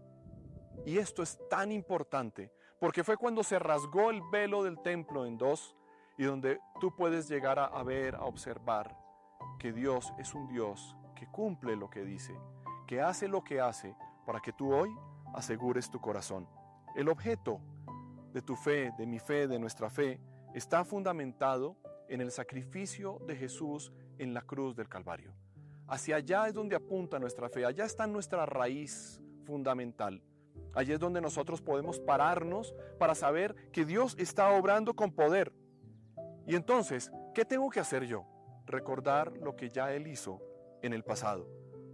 Y 0.86 0.98
esto 0.98 1.24
es 1.24 1.38
tan 1.50 1.72
importante 1.72 2.52
porque 2.80 3.04
fue 3.04 3.18
cuando 3.18 3.44
se 3.44 3.60
rasgó 3.60 4.10
el 4.10 4.22
velo 4.32 4.64
del 4.64 4.82
templo 4.82 5.26
en 5.26 5.38
dos 5.38 5.76
y 6.18 6.24
donde 6.24 6.60
tú 6.80 6.96
puedes 6.96 7.28
llegar 7.28 7.60
a, 7.60 7.84
ver, 7.84 8.16
a 8.16 8.24
observar 8.24 8.98
que 9.58 9.74
Dios 9.74 10.14
es 10.18 10.34
un 10.34 10.48
Dios 10.48 10.96
que 11.16 11.28
cumple 11.28 11.76
lo 11.76 11.90
que 11.90 12.04
dice, 12.04 12.34
que 12.88 13.02
hace 13.02 13.28
lo 13.28 13.44
que 13.44 13.60
hace 13.60 13.96
para 14.26 14.40
que 14.40 14.54
tú 14.54 14.74
hoy 14.74 14.90
asegures 15.34 15.90
tu 15.90 16.00
corazón. 16.00 16.48
El 16.96 17.10
objeto 17.10 17.60
de 18.34 18.42
tu 18.42 18.56
fe, 18.56 18.92
de 18.98 19.06
mi 19.06 19.20
fe, 19.20 19.48
de 19.48 19.60
nuestra 19.60 19.90
fe, 19.90 20.20
está 20.54 20.86
fundamentado 20.86 21.76
en 22.08 22.22
el 22.22 22.32
sacrificio 22.32 23.20
de 23.28 23.36
Jesús 23.36 23.92
en 24.20 24.34
la 24.34 24.42
cruz 24.42 24.76
del 24.76 24.88
Calvario. 24.88 25.34
Hacia 25.88 26.18
allá 26.18 26.48
es 26.48 26.54
donde 26.54 26.76
apunta 26.76 27.18
nuestra 27.18 27.50
fe, 27.50 27.66
allá 27.66 27.86
está 27.86 28.06
nuestra 28.06 28.46
raíz 28.46 29.20
fundamental. 29.46 30.22
Allí 30.76 30.94
es 30.94 31.00
donde 31.00 31.20
nosotros 31.20 31.62
podemos 31.62 32.00
pararnos 32.00 32.76
para 33.00 33.16
saber 33.16 33.56
que 33.72 33.86
Dios 33.86 34.16
está 34.20 34.52
obrando 34.52 34.94
con 34.94 35.12
poder. 35.12 35.52
Y 36.46 36.56
entonces, 36.56 37.12
¿qué 37.34 37.44
tengo 37.44 37.70
que 37.70 37.80
hacer 37.80 38.06
yo? 38.06 38.26
Recordar 38.68 39.36
lo 39.38 39.56
que 39.56 39.70
ya 39.70 39.92
Él 39.94 40.06
hizo 40.06 40.40
en 40.84 40.94
el 40.94 41.04
pasado 41.04 41.48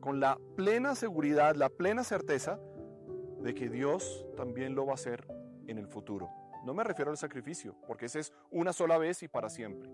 con 0.05 0.19
la 0.19 0.37
plena 0.55 0.93
seguridad, 0.93 1.55
la 1.55 1.67
plena 1.67 2.03
certeza 2.03 2.59
de 3.39 3.55
que 3.55 3.69
Dios 3.69 4.23
también 4.37 4.75
lo 4.75 4.85
va 4.85 4.91
a 4.91 4.93
hacer 4.93 5.25
en 5.65 5.79
el 5.79 5.87
futuro. 5.87 6.29
No 6.63 6.75
me 6.75 6.83
refiero 6.83 7.09
al 7.09 7.17
sacrificio, 7.17 7.75
porque 7.87 8.05
ese 8.05 8.19
es 8.19 8.31
una 8.51 8.71
sola 8.71 8.99
vez 8.99 9.23
y 9.23 9.27
para 9.27 9.49
siempre. 9.49 9.89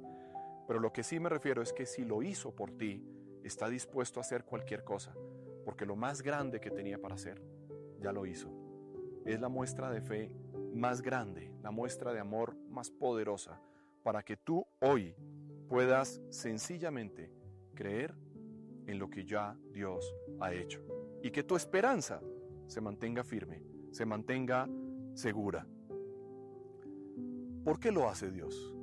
Pero 0.68 0.80
lo 0.80 0.94
que 0.94 1.04
sí 1.04 1.20
me 1.20 1.30
refiero 1.30 1.62
es 1.62 1.74
que 1.74 1.86
si 1.86 2.04
lo 2.04 2.24
hizo 2.24 2.56
por 2.56 2.72
ti, 2.72 3.04
está 3.44 3.70
dispuesto 3.70 4.20
a 4.20 4.22
hacer 4.22 4.46
cualquier 4.46 4.84
cosa, 4.84 5.14
porque 5.66 5.86
lo 5.86 5.96
más 5.96 6.22
grande 6.22 6.60
que 6.60 6.72
tenía 6.72 7.00
para 7.00 7.16
hacer, 7.16 7.42
ya 8.00 8.12
lo 8.12 8.26
hizo. 8.26 8.50
Es 9.26 9.40
la 9.40 9.50
muestra 9.50 9.92
de 9.92 10.02
fe 10.02 10.36
más 10.74 11.02
grande, 11.02 11.52
la 11.62 11.72
muestra 11.72 12.14
de 12.14 12.20
amor 12.20 12.56
más 12.70 12.90
poderosa, 12.90 13.62
para 14.04 14.24
que 14.24 14.38
tú 14.38 14.66
hoy 14.80 15.16
puedas 15.68 16.22
sencillamente 16.30 17.32
creer 17.74 18.16
en 18.88 19.00
lo 19.00 19.10
que 19.10 19.26
ya 19.26 19.58
Dios 19.72 20.16
ha 20.40 20.54
hecho. 20.54 20.82
Y 21.22 21.32
que 21.32 21.44
tu 21.44 21.56
esperanza 21.56 22.22
se 22.68 22.82
mantenga 22.82 23.24
firme, 23.24 23.64
se 23.92 24.06
mantenga 24.06 24.68
segura. 25.14 25.68
¿Por 27.64 27.80
qué 27.80 27.92
lo 27.92 28.10
hace 28.10 28.32
Dios? 28.32 28.76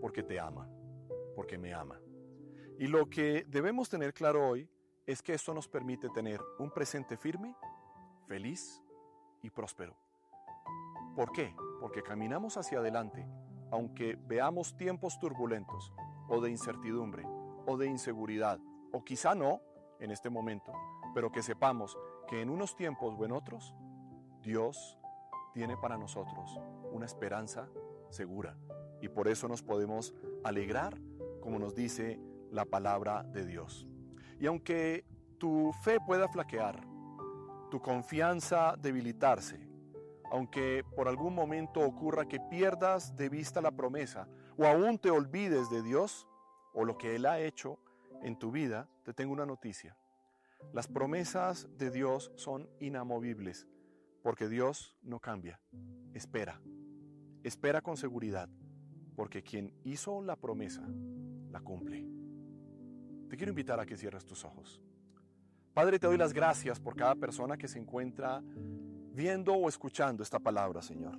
Porque 0.00 0.22
te 0.22 0.40
ama, 0.40 0.68
porque 1.40 1.56
me 1.56 1.72
ama. 1.72 1.98
Y 2.78 2.86
lo 2.86 3.08
que 3.08 3.46
debemos 3.48 3.88
tener 3.88 4.12
claro 4.12 4.46
hoy 4.46 4.68
es 5.06 5.22
que 5.22 5.32
esto 5.32 5.54
nos 5.54 5.68
permite 5.68 6.10
tener 6.10 6.38
un 6.58 6.70
presente 6.70 7.16
firme, 7.16 7.56
feliz 8.26 8.82
y 9.40 9.48
próspero. 9.48 9.96
¿Por 11.16 11.32
qué? 11.32 11.56
Porque 11.80 12.02
caminamos 12.02 12.58
hacia 12.58 12.80
adelante, 12.80 13.26
aunque 13.70 14.18
veamos 14.26 14.76
tiempos 14.76 15.18
turbulentos 15.18 15.94
o 16.28 16.42
de 16.42 16.50
incertidumbre 16.50 17.24
o 17.66 17.78
de 17.78 17.86
inseguridad 17.86 18.60
o 18.92 19.02
quizá 19.02 19.34
no 19.34 19.62
en 19.98 20.10
este 20.10 20.28
momento, 20.28 20.74
pero 21.14 21.32
que 21.32 21.42
sepamos 21.42 21.96
que 22.28 22.42
en 22.42 22.50
unos 22.50 22.76
tiempos 22.76 23.14
o 23.18 23.24
en 23.24 23.32
otros, 23.32 23.74
Dios 24.42 24.98
tiene 25.54 25.78
para 25.78 25.96
nosotros 25.96 26.60
una 26.92 27.06
esperanza 27.06 27.66
segura. 28.10 28.58
Y 29.00 29.08
por 29.08 29.26
eso 29.26 29.48
nos 29.48 29.62
podemos 29.62 30.14
alegrar, 30.44 31.00
como 31.40 31.58
nos 31.58 31.74
dice 31.74 32.20
la 32.50 32.64
palabra 32.64 33.22
de 33.22 33.44
Dios. 33.46 33.86
Y 34.38 34.46
aunque 34.46 35.04
tu 35.38 35.72
fe 35.82 35.98
pueda 36.04 36.28
flaquear, 36.28 36.80
tu 37.70 37.80
confianza 37.80 38.76
debilitarse, 38.76 39.68
aunque 40.30 40.84
por 40.96 41.08
algún 41.08 41.34
momento 41.34 41.80
ocurra 41.80 42.26
que 42.26 42.40
pierdas 42.40 43.16
de 43.16 43.28
vista 43.28 43.60
la 43.60 43.70
promesa 43.70 44.28
o 44.56 44.66
aún 44.66 44.98
te 44.98 45.10
olvides 45.10 45.70
de 45.70 45.82
Dios 45.82 46.26
o 46.72 46.84
lo 46.84 46.98
que 46.98 47.16
Él 47.16 47.26
ha 47.26 47.40
hecho, 47.40 47.78
en 48.22 48.38
tu 48.38 48.50
vida, 48.50 48.88
te 49.02 49.14
tengo 49.14 49.32
una 49.32 49.46
noticia. 49.46 49.96
Las 50.72 50.88
promesas 50.88 51.68
de 51.76 51.90
Dios 51.90 52.32
son 52.36 52.68
inamovibles, 52.80 53.66
porque 54.22 54.48
Dios 54.48 54.96
no 55.02 55.20
cambia. 55.20 55.60
Espera, 56.12 56.60
espera 57.42 57.80
con 57.80 57.96
seguridad, 57.96 58.48
porque 59.16 59.42
quien 59.42 59.74
hizo 59.84 60.22
la 60.22 60.36
promesa, 60.36 60.86
la 61.50 61.60
cumple. 61.60 62.04
Te 63.28 63.36
quiero 63.36 63.50
invitar 63.50 63.78
a 63.78 63.86
que 63.86 63.96
cierres 63.96 64.24
tus 64.24 64.44
ojos. 64.44 64.82
Padre, 65.72 65.98
te 65.98 66.06
doy 66.06 66.18
las 66.18 66.32
gracias 66.32 66.80
por 66.80 66.96
cada 66.96 67.14
persona 67.14 67.56
que 67.56 67.68
se 67.68 67.78
encuentra 67.78 68.42
viendo 69.12 69.54
o 69.54 69.68
escuchando 69.68 70.22
esta 70.22 70.38
palabra, 70.38 70.82
Señor. 70.82 71.18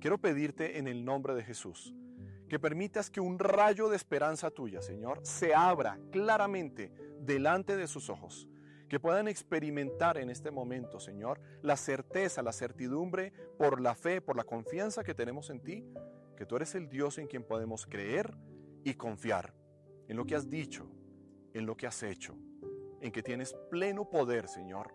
Quiero 0.00 0.18
pedirte 0.18 0.78
en 0.78 0.88
el 0.88 1.04
nombre 1.04 1.34
de 1.34 1.44
Jesús 1.44 1.94
que 2.48 2.58
permitas 2.58 3.08
que 3.08 3.20
un 3.20 3.38
rayo 3.38 3.88
de 3.88 3.96
esperanza 3.96 4.50
tuya, 4.50 4.82
Señor, 4.82 5.20
se 5.22 5.54
abra 5.54 5.98
claramente 6.10 6.92
delante 7.20 7.76
de 7.76 7.86
sus 7.86 8.10
ojos. 8.10 8.48
Que 8.88 9.00
puedan 9.00 9.26
experimentar 9.26 10.18
en 10.18 10.28
este 10.28 10.50
momento, 10.50 11.00
Señor, 11.00 11.40
la 11.62 11.76
certeza, 11.78 12.42
la 12.42 12.52
certidumbre 12.52 13.32
por 13.56 13.80
la 13.80 13.94
fe, 13.94 14.20
por 14.20 14.36
la 14.36 14.44
confianza 14.44 15.02
que 15.02 15.14
tenemos 15.14 15.48
en 15.48 15.60
ti, 15.60 15.86
que 16.36 16.44
tú 16.44 16.56
eres 16.56 16.74
el 16.74 16.90
Dios 16.90 17.16
en 17.16 17.26
quien 17.26 17.42
podemos 17.42 17.86
creer 17.86 18.36
y 18.84 18.94
confiar 18.94 19.54
en 20.12 20.18
lo 20.18 20.26
que 20.26 20.36
has 20.36 20.50
dicho, 20.50 20.86
en 21.54 21.64
lo 21.64 21.74
que 21.74 21.86
has 21.86 22.02
hecho, 22.02 22.36
en 23.00 23.10
que 23.10 23.22
tienes 23.22 23.54
pleno 23.70 24.10
poder, 24.10 24.46
Señor, 24.46 24.94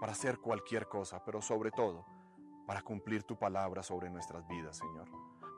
para 0.00 0.12
hacer 0.12 0.38
cualquier 0.38 0.88
cosa, 0.88 1.22
pero 1.22 1.42
sobre 1.42 1.70
todo 1.70 2.06
para 2.66 2.80
cumplir 2.80 3.24
tu 3.24 3.38
palabra 3.38 3.82
sobre 3.82 4.08
nuestras 4.08 4.48
vidas, 4.48 4.78
Señor. 4.78 5.06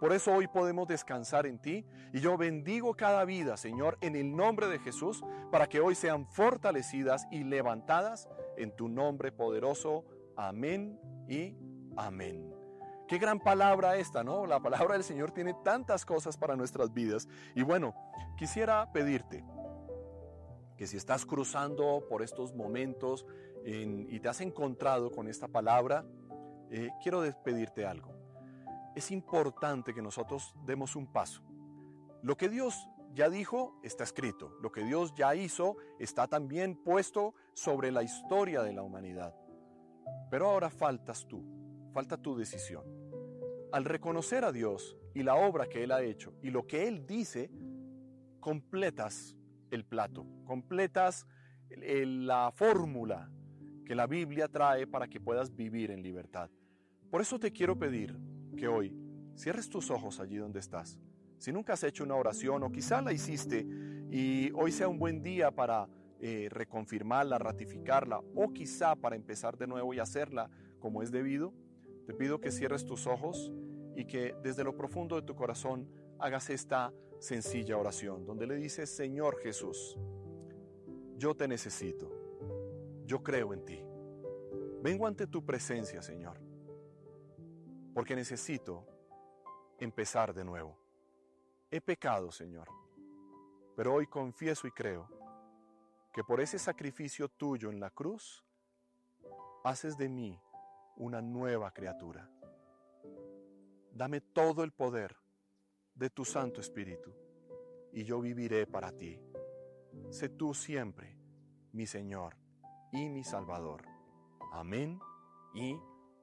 Por 0.00 0.12
eso 0.12 0.32
hoy 0.32 0.48
podemos 0.48 0.88
descansar 0.88 1.46
en 1.46 1.60
ti 1.60 1.86
y 2.12 2.18
yo 2.18 2.36
bendigo 2.36 2.96
cada 2.96 3.24
vida, 3.24 3.56
Señor, 3.56 3.96
en 4.00 4.16
el 4.16 4.34
nombre 4.34 4.66
de 4.66 4.80
Jesús, 4.80 5.22
para 5.52 5.68
que 5.68 5.78
hoy 5.78 5.94
sean 5.94 6.26
fortalecidas 6.26 7.28
y 7.30 7.44
levantadas 7.44 8.28
en 8.56 8.74
tu 8.74 8.88
nombre 8.88 9.30
poderoso. 9.30 10.04
Amén 10.36 10.98
y 11.28 11.54
amén. 11.96 12.55
Qué 13.08 13.18
gran 13.18 13.38
palabra 13.40 13.96
esta, 13.96 14.24
¿no? 14.24 14.46
La 14.46 14.60
palabra 14.60 14.94
del 14.94 15.04
Señor 15.04 15.30
tiene 15.30 15.54
tantas 15.64 16.04
cosas 16.04 16.36
para 16.36 16.56
nuestras 16.56 16.92
vidas. 16.92 17.28
Y 17.54 17.62
bueno, 17.62 17.94
quisiera 18.36 18.90
pedirte 18.92 19.44
que 20.76 20.86
si 20.86 20.96
estás 20.96 21.24
cruzando 21.24 22.04
por 22.08 22.22
estos 22.22 22.54
momentos 22.54 23.24
y 23.64 24.20
te 24.20 24.28
has 24.28 24.40
encontrado 24.40 25.10
con 25.10 25.28
esta 25.28 25.48
palabra, 25.48 26.04
eh, 26.70 26.90
quiero 27.02 27.20
despedirte 27.20 27.86
algo 27.86 28.16
es 28.96 29.10
importante 29.10 29.92
que 29.92 30.00
nosotros 30.00 30.54
demos 30.64 30.96
un 30.96 31.06
paso. 31.06 31.42
Lo 32.22 32.36
que 32.36 32.48
Dios 32.48 32.88
ya 33.14 33.28
dijo 33.28 33.78
está 33.82 34.04
escrito, 34.04 34.56
lo 34.62 34.72
que 34.72 34.82
Dios 34.82 35.14
ya 35.14 35.34
hizo 35.34 35.76
está 36.00 36.26
también 36.26 36.82
puesto 36.82 37.34
sobre 37.52 37.92
la 37.92 38.02
historia 38.02 38.62
de 38.62 38.72
la 38.72 38.82
humanidad. 38.82 39.34
Pero 40.30 40.48
ahora 40.48 40.70
faltas 40.70 41.26
tú, 41.28 41.44
falta 41.92 42.16
tu 42.16 42.36
decisión. 42.36 42.84
Al 43.72 43.85
reconocer 43.85 44.44
a 44.44 44.52
Dios 44.52 44.96
y 45.14 45.22
la 45.22 45.35
obra 45.35 45.68
que 45.68 45.83
Él 45.83 45.92
ha 45.92 46.02
hecho 46.02 46.35
y 46.42 46.50
lo 46.50 46.66
que 46.66 46.87
Él 46.87 47.07
dice, 47.07 47.50
completas 48.40 49.37
el 49.70 49.85
plato, 49.85 50.26
completas 50.44 51.26
la 51.70 52.52
fórmula 52.55 53.31
que 53.85 53.94
la 53.94 54.07
Biblia 54.07 54.48
trae 54.48 54.87
para 54.87 55.09
que 55.09 55.20
puedas 55.20 55.55
vivir 55.55 55.90
en 55.90 56.02
libertad. 56.02 56.50
Por 57.11 57.20
eso 57.20 57.38
te 57.38 57.52
quiero 57.52 57.79
pedir 57.79 58.16
que 58.57 58.68
hoy 58.68 58.94
cierres 59.37 59.68
tus 59.68 59.90
ojos 59.90 60.20
allí 60.20 60.37
donde 60.37 60.61
estás. 60.61 60.98
Si 61.38 61.52
nunca 61.52 61.74
has 61.74 61.85
hecho 61.85 62.05
una 62.05 62.14
oración 62.14 62.62
o 62.62 62.72
quizá 62.72 63.02
la 63.02 63.12
hiciste 63.12 63.66
y 64.11 64.50
hoy 64.55 64.72
sea 64.72 64.88
un 64.88 64.98
buen 64.98 65.22
día 65.22 65.50
para 65.50 65.88
eh, 66.20 66.48
reconfirmarla, 66.50 67.38
ratificarla 67.38 68.20
o 68.35 68.52
quizá 68.52 68.96
para 68.96 69.16
empezar 69.16 69.57
de 69.57 69.66
nuevo 69.66 69.92
y 69.92 69.98
hacerla 69.98 70.50
como 70.79 71.02
es 71.02 71.11
debido, 71.11 71.52
te 72.06 72.14
pido 72.14 72.40
que 72.40 72.50
cierres 72.50 72.86
tus 72.86 73.06
ojos 73.06 73.52
y 73.94 74.06
que 74.06 74.34
desde 74.42 74.64
lo 74.64 74.76
profundo 74.76 75.16
de 75.16 75.22
tu 75.22 75.34
corazón 75.34 75.88
hagas 76.18 76.50
esta 76.50 76.92
sencilla 77.18 77.76
oración 77.76 78.24
donde 78.24 78.46
le 78.46 78.56
dices, 78.56 78.88
Señor 78.90 79.38
Jesús, 79.40 79.98
yo 81.16 81.34
te 81.34 81.48
necesito, 81.48 82.10
yo 83.04 83.22
creo 83.22 83.52
en 83.52 83.64
ti. 83.64 83.82
Vengo 84.82 85.06
ante 85.06 85.26
tu 85.26 85.44
presencia, 85.44 86.02
Señor 86.02 86.46
porque 87.96 88.14
necesito 88.14 88.86
empezar 89.78 90.34
de 90.34 90.44
nuevo. 90.44 90.78
He 91.70 91.80
pecado, 91.80 92.30
Señor, 92.30 92.68
pero 93.74 93.94
hoy 93.94 94.06
confieso 94.06 94.66
y 94.66 94.70
creo 94.70 95.08
que 96.12 96.22
por 96.22 96.42
ese 96.42 96.58
sacrificio 96.58 97.26
tuyo 97.30 97.70
en 97.70 97.80
la 97.80 97.88
cruz, 97.88 98.44
haces 99.64 99.96
de 99.96 100.10
mí 100.10 100.38
una 100.96 101.20
nueva 101.20 101.70
criatura. 101.72 102.28
Dame 103.92 104.20
todo 104.20 104.62
el 104.62 104.72
poder 104.72 105.16
de 105.94 106.11
tu 106.11 106.24
Santo 106.24 106.61
Espíritu 106.61 107.14
y 107.92 108.04
yo 108.04 108.20
viviré 108.20 108.66
para 108.66 108.92
ti. 108.92 109.18
Sé 110.11 110.28
tú 110.28 110.52
siempre 110.52 111.16
mi 111.72 111.87
Señor 111.87 112.37
y 112.92 113.09
mi 113.09 113.24
Salvador. 113.24 113.82
Amén 114.52 115.00
y 115.54 115.78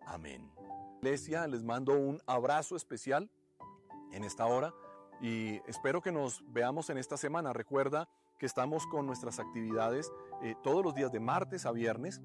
amén. 0.06 0.52
Iglesia, 0.98 1.48
les 1.48 1.64
mando 1.64 2.00
un 2.00 2.22
abrazo 2.28 2.76
especial 2.76 3.30
en 4.12 4.24
esta 4.24 4.46
hora 4.46 4.74
y 5.22 5.56
espero 5.68 6.02
que 6.02 6.12
nos 6.12 6.44
veamos 6.52 6.90
en 6.90 6.98
esta 6.98 7.18
semana. 7.18 7.54
Recuerda 7.54 8.08
que 8.38 8.46
estamos 8.46 8.86
con 8.88 9.06
nuestras 9.06 9.40
actividades 9.40 10.12
eh, 10.42 10.56
todos 10.64 10.84
los 10.84 10.94
días 10.94 11.12
de 11.12 11.20
martes 11.20 11.66
a 11.66 11.72
viernes, 11.72 12.22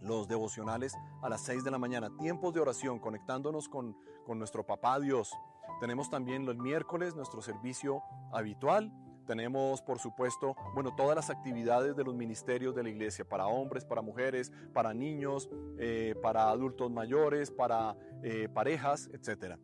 los 0.00 0.28
devocionales 0.28 0.94
a 1.22 1.28
las 1.28 1.42
6 1.42 1.64
de 1.64 1.70
la 1.70 1.78
mañana, 1.78 2.10
tiempos 2.18 2.54
de 2.54 2.60
oración, 2.60 2.98
conectándonos 2.98 3.68
con, 3.68 3.96
con 4.24 4.38
nuestro 4.38 4.64
papá 4.64 5.00
Dios. 5.00 5.32
Tenemos 5.80 6.10
también 6.10 6.46
los 6.46 6.56
miércoles 6.56 7.14
nuestro 7.14 7.42
servicio 7.42 8.02
habitual 8.32 8.92
tenemos, 9.26 9.82
por 9.82 9.98
supuesto, 9.98 10.56
bueno, 10.74 10.94
todas 10.94 11.16
las 11.16 11.30
actividades 11.30 11.96
de 11.96 12.04
los 12.04 12.14
ministerios 12.14 12.74
de 12.74 12.84
la 12.84 12.88
iglesia, 12.88 13.28
para 13.28 13.46
hombres, 13.46 13.84
para 13.84 14.00
mujeres, 14.00 14.52
para 14.72 14.94
niños, 14.94 15.50
eh, 15.78 16.14
para 16.22 16.48
adultos 16.48 16.90
mayores, 16.90 17.50
para 17.50 17.96
eh, 18.22 18.48
parejas, 18.48 19.10
etc. 19.12 19.58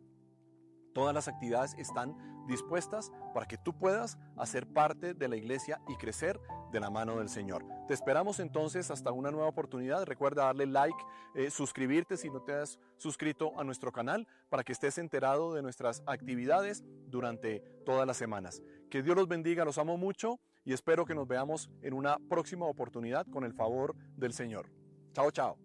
Todas 0.93 1.15
las 1.15 1.27
actividades 1.27 1.73
están 1.75 2.32
dispuestas 2.47 3.11
para 3.33 3.45
que 3.45 3.57
tú 3.57 3.73
puedas 3.73 4.17
hacer 4.37 4.67
parte 4.67 5.13
de 5.13 5.27
la 5.27 5.35
iglesia 5.35 5.81
y 5.87 5.95
crecer 5.95 6.39
de 6.71 6.79
la 6.79 6.89
mano 6.89 7.17
del 7.17 7.29
Señor. 7.29 7.65
Te 7.87 7.93
esperamos 7.93 8.39
entonces 8.39 8.91
hasta 8.91 9.11
una 9.11 9.31
nueva 9.31 9.47
oportunidad. 9.47 10.05
Recuerda 10.05 10.45
darle 10.45 10.65
like, 10.65 10.97
eh, 11.35 11.49
suscribirte 11.49 12.17
si 12.17 12.29
no 12.29 12.41
te 12.41 12.53
has 12.53 12.79
suscrito 12.97 13.57
a 13.59 13.63
nuestro 13.63 13.91
canal 13.91 14.27
para 14.49 14.63
que 14.63 14.71
estés 14.71 14.97
enterado 14.97 15.53
de 15.53 15.61
nuestras 15.61 16.03
actividades 16.05 16.83
durante 17.07 17.61
todas 17.85 18.07
las 18.07 18.17
semanas. 18.17 18.61
Que 18.89 19.01
Dios 19.01 19.15
los 19.15 19.27
bendiga, 19.27 19.65
los 19.65 19.77
amo 19.77 19.97
mucho 19.97 20.39
y 20.65 20.73
espero 20.73 21.05
que 21.05 21.15
nos 21.15 21.27
veamos 21.27 21.69
en 21.81 21.93
una 21.93 22.17
próxima 22.29 22.65
oportunidad 22.65 23.25
con 23.27 23.43
el 23.43 23.53
favor 23.53 23.95
del 24.15 24.33
Señor. 24.33 24.69
Chao, 25.13 25.31
chao. 25.31 25.62